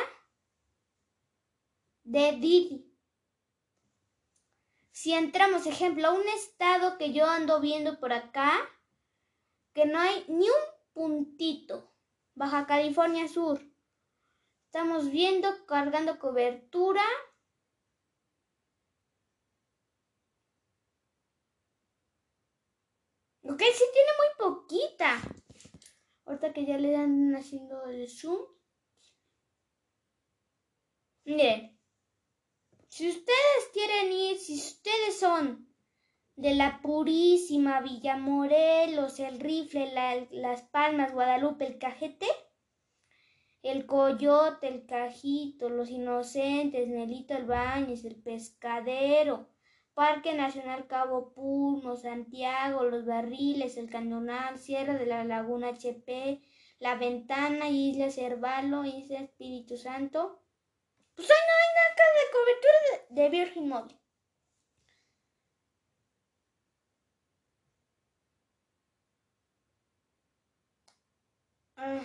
de 2.05 2.33
Didi. 2.33 2.93
Si 4.91 5.13
entramos, 5.13 5.67
ejemplo, 5.67 6.09
a 6.09 6.13
un 6.13 6.29
estado 6.29 6.97
que 6.97 7.13
yo 7.13 7.27
ando 7.27 7.61
viendo 7.61 7.99
por 7.99 8.13
acá, 8.13 8.53
que 9.75 9.85
no 9.85 9.99
hay 9.99 10.25
ni 10.29 10.47
un 10.49 10.65
puntito, 10.93 11.93
Baja 12.35 12.67
California 12.67 13.29
Sur. 13.29 13.61
Estamos 14.67 15.11
viendo, 15.11 15.67
cargando 15.67 16.19
cobertura. 16.19 17.03
Sí 23.67 23.85
tiene 23.93 24.11
muy 24.19 24.53
poquita. 24.53 25.21
Ahorita 26.25 26.53
que 26.53 26.65
ya 26.65 26.79
le 26.79 26.93
dan 26.93 27.35
haciendo 27.37 27.87
el 27.87 28.09
zoom. 28.09 28.41
Miren. 31.25 31.79
Si 32.89 33.09
ustedes 33.09 33.71
quieren 33.73 34.13
ir, 34.13 34.37
si 34.37 34.55
ustedes 34.55 35.19
son 35.19 35.67
de 36.37 36.55
la 36.55 36.83
purísima 36.83 37.81
Villa 37.81 38.19
Morelos, 38.19 39.19
el 39.19 39.41
rifle, 39.41 40.29
las 40.31 40.63
palmas, 40.63 41.13
Guadalupe, 41.13 41.67
el 41.67 41.79
cajete, 41.79 42.27
el 43.63 43.87
coyote, 43.87 44.69
el 44.69 44.85
cajito, 44.85 45.71
los 45.71 45.89
inocentes, 45.89 46.89
Nelito 46.89 47.35
el 47.35 47.47
Bañez, 47.47 48.05
el 48.05 48.17
pescadero, 48.17 49.49
Parque 49.95 50.35
Nacional 50.35 50.87
Cabo 50.87 51.33
Pulmo, 51.35 51.97
Santiago, 51.97 52.85
Los 52.85 53.05
Barriles, 53.07 53.77
El 53.77 53.91
Candonal, 53.91 54.59
Sierra 54.59 54.95
de 54.95 55.07
la 55.07 55.25
Laguna 55.25 55.69
HP, 55.69 56.41
La 56.79 56.95
Ventana, 56.97 57.69
Isla 57.69 58.11
Cervalo, 58.11 58.85
Isla 58.85 59.21
Espíritu 59.21 59.77
Santo. 59.77 60.41
Pues 61.17 61.31
ahí 61.31 61.37
no 61.49 61.53
hay 61.59 61.71
nada 61.77 61.93
de 62.19 62.33
cobertura 62.33 62.79
de, 63.11 63.29
Virgin 63.31 63.69
Mobile. 63.69 63.99
Ah. 71.77 72.01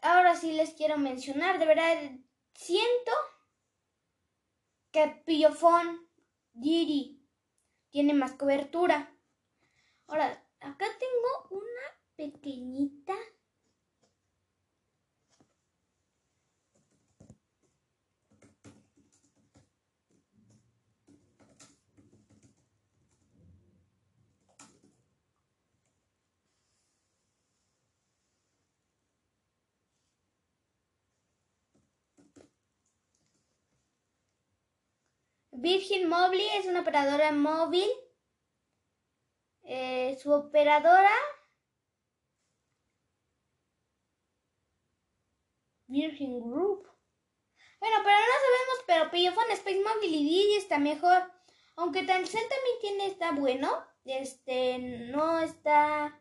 Ahora 0.00 0.34
sí 0.36 0.52
les 0.52 0.72
quiero 0.74 0.96
mencionar, 0.98 1.58
de 1.58 1.66
verdad, 1.66 1.96
Siento 2.56 3.12
que 4.90 5.22
Pillofón 5.24 6.08
Giri 6.54 7.22
tiene 7.90 8.14
más 8.14 8.32
cobertura. 8.32 9.14
Ahora, 10.06 10.48
acá 10.60 10.86
tengo 10.98 11.48
una 11.50 11.82
pequeñita 12.16 13.14
Virgin 35.58 36.06
Mobile 36.06 36.58
es 36.58 36.66
una 36.66 36.80
operadora 36.80 37.32
móvil. 37.32 37.88
Eh, 39.62 40.16
su 40.22 40.30
operadora 40.30 41.12
Virgin 45.86 46.40
Group. 46.40 46.86
Bueno, 47.80 47.96
pero 48.04 48.16
no 48.18 48.34
sabemos, 48.44 48.84
pero 48.86 49.10
Pillofone, 49.10 49.54
Space 49.54 49.82
Mobile 49.82 50.16
y 50.16 50.24
Didi 50.24 50.56
está 50.56 50.78
mejor. 50.78 51.32
Aunque 51.76 52.02
Telcel 52.02 52.42
también 52.48 52.76
tiene, 52.80 53.06
está 53.06 53.32
bueno. 53.32 53.82
Este, 54.04 54.78
no 54.78 55.40
está, 55.40 56.20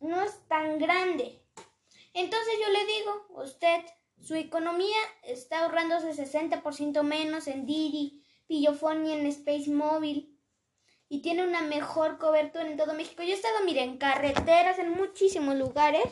no 0.00 0.22
es 0.22 0.46
tan 0.48 0.78
grande. 0.78 1.40
Entonces 2.14 2.54
yo 2.60 2.72
le 2.72 2.84
digo, 2.84 3.26
usted, 3.42 3.84
su 4.20 4.34
economía 4.34 4.98
está 5.22 5.60
ahorrándose 5.60 6.10
60% 6.10 7.02
menos 7.04 7.46
en 7.46 7.64
Didi 7.64 8.19
Pillofonia 8.50 9.16
en 9.16 9.26
Space 9.26 9.70
Mobile 9.70 10.28
y 11.08 11.22
tiene 11.22 11.46
una 11.46 11.62
mejor 11.62 12.18
cobertura 12.18 12.68
en 12.68 12.76
todo 12.76 12.94
México. 12.94 13.22
Yo 13.22 13.30
he 13.30 13.34
estado, 13.34 13.64
miren, 13.64 13.90
en 13.90 13.98
carreteras, 13.98 14.80
en 14.80 14.90
muchísimos 14.90 15.54
lugares 15.54 16.02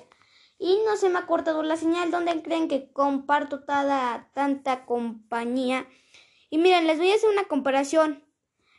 y 0.57 0.79
no 0.87 0.97
se 0.97 1.09
me 1.09 1.19
ha 1.19 1.27
cortado 1.27 1.65
la 1.65 1.77
señal. 1.77 2.13
¿Dónde 2.13 2.41
creen 2.41 2.69
que 2.69 2.93
comparto 2.93 3.65
toda 3.65 4.31
tanta 4.35 4.87
compañía? 4.87 5.89
Y 6.49 6.59
miren, 6.59 6.87
les 6.87 6.99
voy 6.99 7.11
a 7.11 7.17
hacer 7.17 7.29
una 7.29 7.49
comparación. 7.49 8.25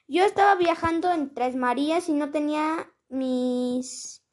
Yo 0.07 0.23
estaba 0.23 0.55
viajando 0.55 1.11
en 1.11 1.33
Tres 1.33 1.57
Marías 1.57 2.07
y 2.07 2.13
no 2.13 2.31
tenía 2.31 2.89
mis... 3.09 4.23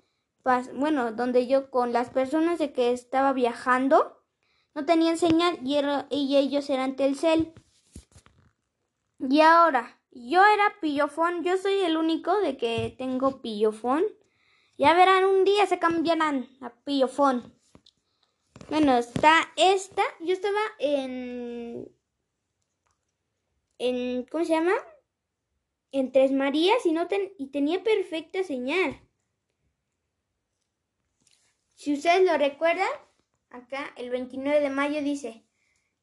Bueno, 0.75 1.11
donde 1.11 1.49
yo 1.49 1.73
con 1.73 1.93
las 1.93 2.11
personas 2.11 2.61
de 2.61 2.73
que 2.73 2.93
estaba 2.93 3.33
viajando 3.33 4.23
no 4.73 4.87
tenían 4.87 5.19
señal 5.19 5.59
y, 5.65 5.81
y 6.11 6.37
ellos 6.37 6.71
eran 6.71 6.95
Telcel. 6.95 7.53
Y 9.19 9.41
ahora, 9.41 9.99
yo 10.11 10.45
era 10.45 10.75
pillofón, 10.81 11.43
yo 11.43 11.57
soy 11.57 11.81
el 11.81 11.97
único 11.97 12.39
de 12.41 12.57
que 12.57 12.95
tengo 12.97 13.41
pillofón. 13.41 14.05
Ya 14.79 14.95
verán, 14.95 15.25
un 15.25 15.45
día 15.45 15.67
se 15.67 15.79
cambiarán 15.79 16.49
a 16.61 16.71
pillofón. 16.71 17.55
Bueno, 18.69 18.99
está 18.99 19.53
esta. 19.57 20.03
Yo 20.21 20.33
estaba 20.33 20.61
en. 20.79 21.89
en 23.79 24.25
¿Cómo 24.25 24.45
se 24.45 24.53
llama? 24.53 24.75
En 25.93 26.13
Tres 26.13 26.33
Marías 26.33 26.85
y, 26.85 26.93
no 26.93 27.07
y 27.39 27.47
tenía 27.47 27.83
perfecta 27.83 28.43
señal. 28.43 29.01
Si 31.75 31.95
ustedes 31.95 32.27
lo 32.31 32.37
recuerdan, 32.37 32.89
acá 33.51 33.93
el 33.97 34.11
29 34.11 34.61
de 34.61 34.71
mayo 34.71 35.01
dice: 35.01 35.46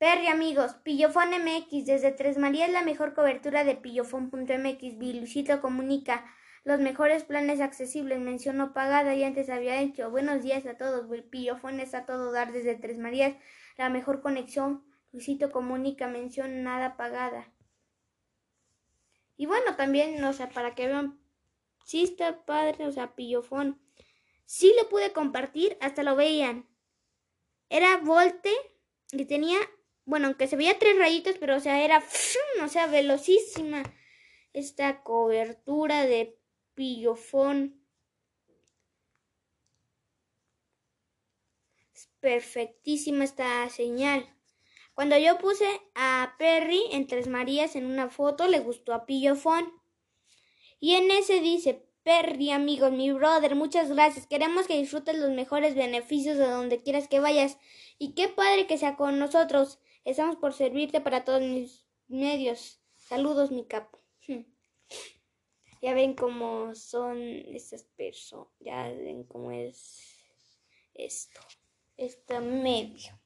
Perry 0.04 0.28
amigos, 0.28 0.74
Pillofón 0.84 1.30
MX, 1.30 1.86
desde 1.86 2.12
Tres 2.12 2.38
Marías 2.38 2.70
la 2.70 2.82
mejor 2.82 3.14
cobertura 3.14 3.64
de 3.64 3.76
pillofón.mx, 3.76 4.98
Vilucito 4.98 5.62
comunica 5.62 6.26
los 6.66 6.82
mejores 6.82 7.24
planes 7.24 7.62
accesibles, 7.62 8.20
mención 8.20 8.58
no 8.58 8.74
pagada 8.74 9.16
y 9.16 9.24
antes 9.24 9.50
había 9.50 9.80
hecho. 9.80 10.12
Buenos 10.12 10.44
días 10.44 10.66
a 10.66 10.76
todos, 10.76 11.06
Pillofón 11.30 11.80
está 11.80 12.00
a 12.00 12.06
todo 12.06 12.34
dar 12.34 12.52
desde 12.52 12.76
Tres 12.76 12.98
Marías, 12.98 13.38
la 13.78 13.88
mejor 13.88 14.22
conexión, 14.22 14.84
Luisito 15.14 15.54
comunica, 15.54 16.06
mención 16.10 16.64
nada 16.64 16.98
pagada. 16.98 17.54
Y 19.38 19.46
bueno, 19.46 19.78
también, 19.78 20.22
o 20.22 20.34
sea, 20.34 20.50
para 20.50 20.76
que 20.76 20.88
vean, 20.88 21.18
sí 21.86 22.04
está 22.04 22.44
padre, 22.44 22.88
o 22.88 22.92
sea, 22.92 23.16
Pillofón. 23.16 23.80
Sí 24.44 24.74
lo 24.78 24.90
pude 24.90 25.14
compartir, 25.14 25.78
hasta 25.80 26.04
lo 26.04 26.18
veían. 26.18 26.68
Era 27.70 27.96
Volte 28.00 28.52
y 29.14 29.24
tenía 29.24 29.60
bueno, 30.06 30.28
aunque 30.28 30.48
se 30.48 30.56
veía 30.56 30.78
tres 30.80 30.98
rayitos, 30.98 31.38
pero 31.40 31.56
o 31.56 31.60
sea, 31.60 31.84
era, 31.84 32.04
o 32.64 32.68
sea, 32.68 32.88
velocísima 32.88 33.84
esta 34.54 35.02
cobertura 35.04 36.06
de 36.06 36.38
pillofón. 36.76 37.82
Es 41.94 42.10
perfectísima 42.20 43.24
esta 43.24 43.70
señal. 43.70 44.30
Cuando 44.94 45.18
yo 45.18 45.40
puse 45.40 45.66
a 45.96 46.36
Perry 46.38 46.84
en 46.92 47.08
Tres 47.08 47.28
Marías 47.28 47.76
en 47.76 47.86
una 47.86 48.10
foto, 48.10 48.48
le 48.48 48.60
gustó 48.60 48.94
a 48.94 49.06
Pillofón. 49.08 49.66
Y 50.80 50.94
en 50.94 51.10
ese 51.10 51.40
dice, 51.40 51.88
Perry, 52.04 52.52
amigos, 52.52 52.92
mi 52.92 53.12
brother, 53.12 53.56
muchas 53.56 53.90
gracias. 53.90 54.28
Queremos 54.28 54.68
que 54.68 54.78
disfrutes 54.78 55.18
los 55.18 55.32
mejores 55.32 55.74
beneficios 55.74 56.38
de 56.38 56.48
donde 56.48 56.84
quieras 56.84 57.08
que 57.08 57.20
vayas. 57.20 57.58
Y 57.98 58.14
qué 58.14 58.28
padre 58.28 58.68
que 58.68 58.78
sea 58.78 58.96
con 58.96 59.18
nosotros. 59.18 59.80
Estamos 60.06 60.36
por 60.36 60.54
servirte 60.54 61.00
para 61.00 61.24
todos 61.24 61.42
mis 61.42 61.88
medios. 62.08 62.82
Saludos, 62.98 63.52
mi 63.52 63.66
capo. 63.66 64.00
Ya 65.82 65.94
ven 65.94 66.16
cómo 66.16 66.74
son 66.76 67.22
estas 67.22 67.84
personas. 67.84 68.48
Ya 68.60 68.84
ven 68.88 69.26
cómo 69.26 69.52
es 69.52 70.24
esto. 70.94 71.42
este 71.98 72.40
medio. 72.40 73.20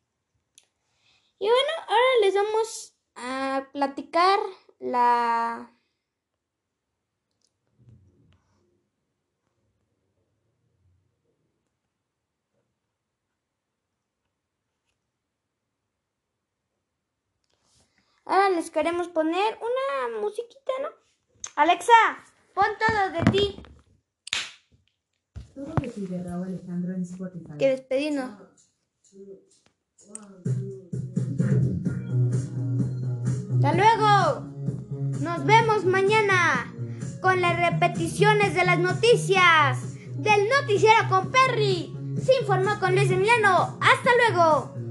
Y 1.40 1.46
bueno, 1.46 1.72
ahora 1.88 2.22
les 2.22 2.34
vamos 2.34 2.96
a 3.16 3.70
platicar 3.72 4.40
la 4.80 5.77
Ahora 18.28 18.50
les 18.50 18.70
queremos 18.72 19.08
poner 19.08 19.58
una 19.58 20.20
musiquita, 20.20 20.72
¿no? 20.82 20.90
Alexa, 21.56 21.94
pon 22.54 22.66
todo 22.78 23.12
de 23.12 23.32
ti. 23.32 23.62
Todo 25.56 25.74
de 25.82 25.88
ti 25.88 26.02
de 26.08 26.24
Raúl 26.24 26.48
Alejandro 26.48 26.94
en 26.94 27.04
Spotify. 27.04 27.58
Que 27.58 27.70
despedirnos. 27.70 28.32
Hasta 33.54 33.74
luego. 33.74 34.48
Nos 35.22 35.46
vemos 35.46 35.86
mañana 35.86 36.74
con 37.22 37.40
las 37.40 37.58
repeticiones 37.58 38.54
de 38.54 38.66
las 38.66 38.78
noticias 38.78 39.96
del 40.18 40.50
noticiero 40.50 41.08
con 41.10 41.32
Perry. 41.32 41.96
Se 42.22 42.36
informó 42.42 42.78
con 42.82 42.94
Luis 42.94 43.10
Emiliano. 43.10 43.80
Hasta 43.80 44.10
luego. 44.18 44.87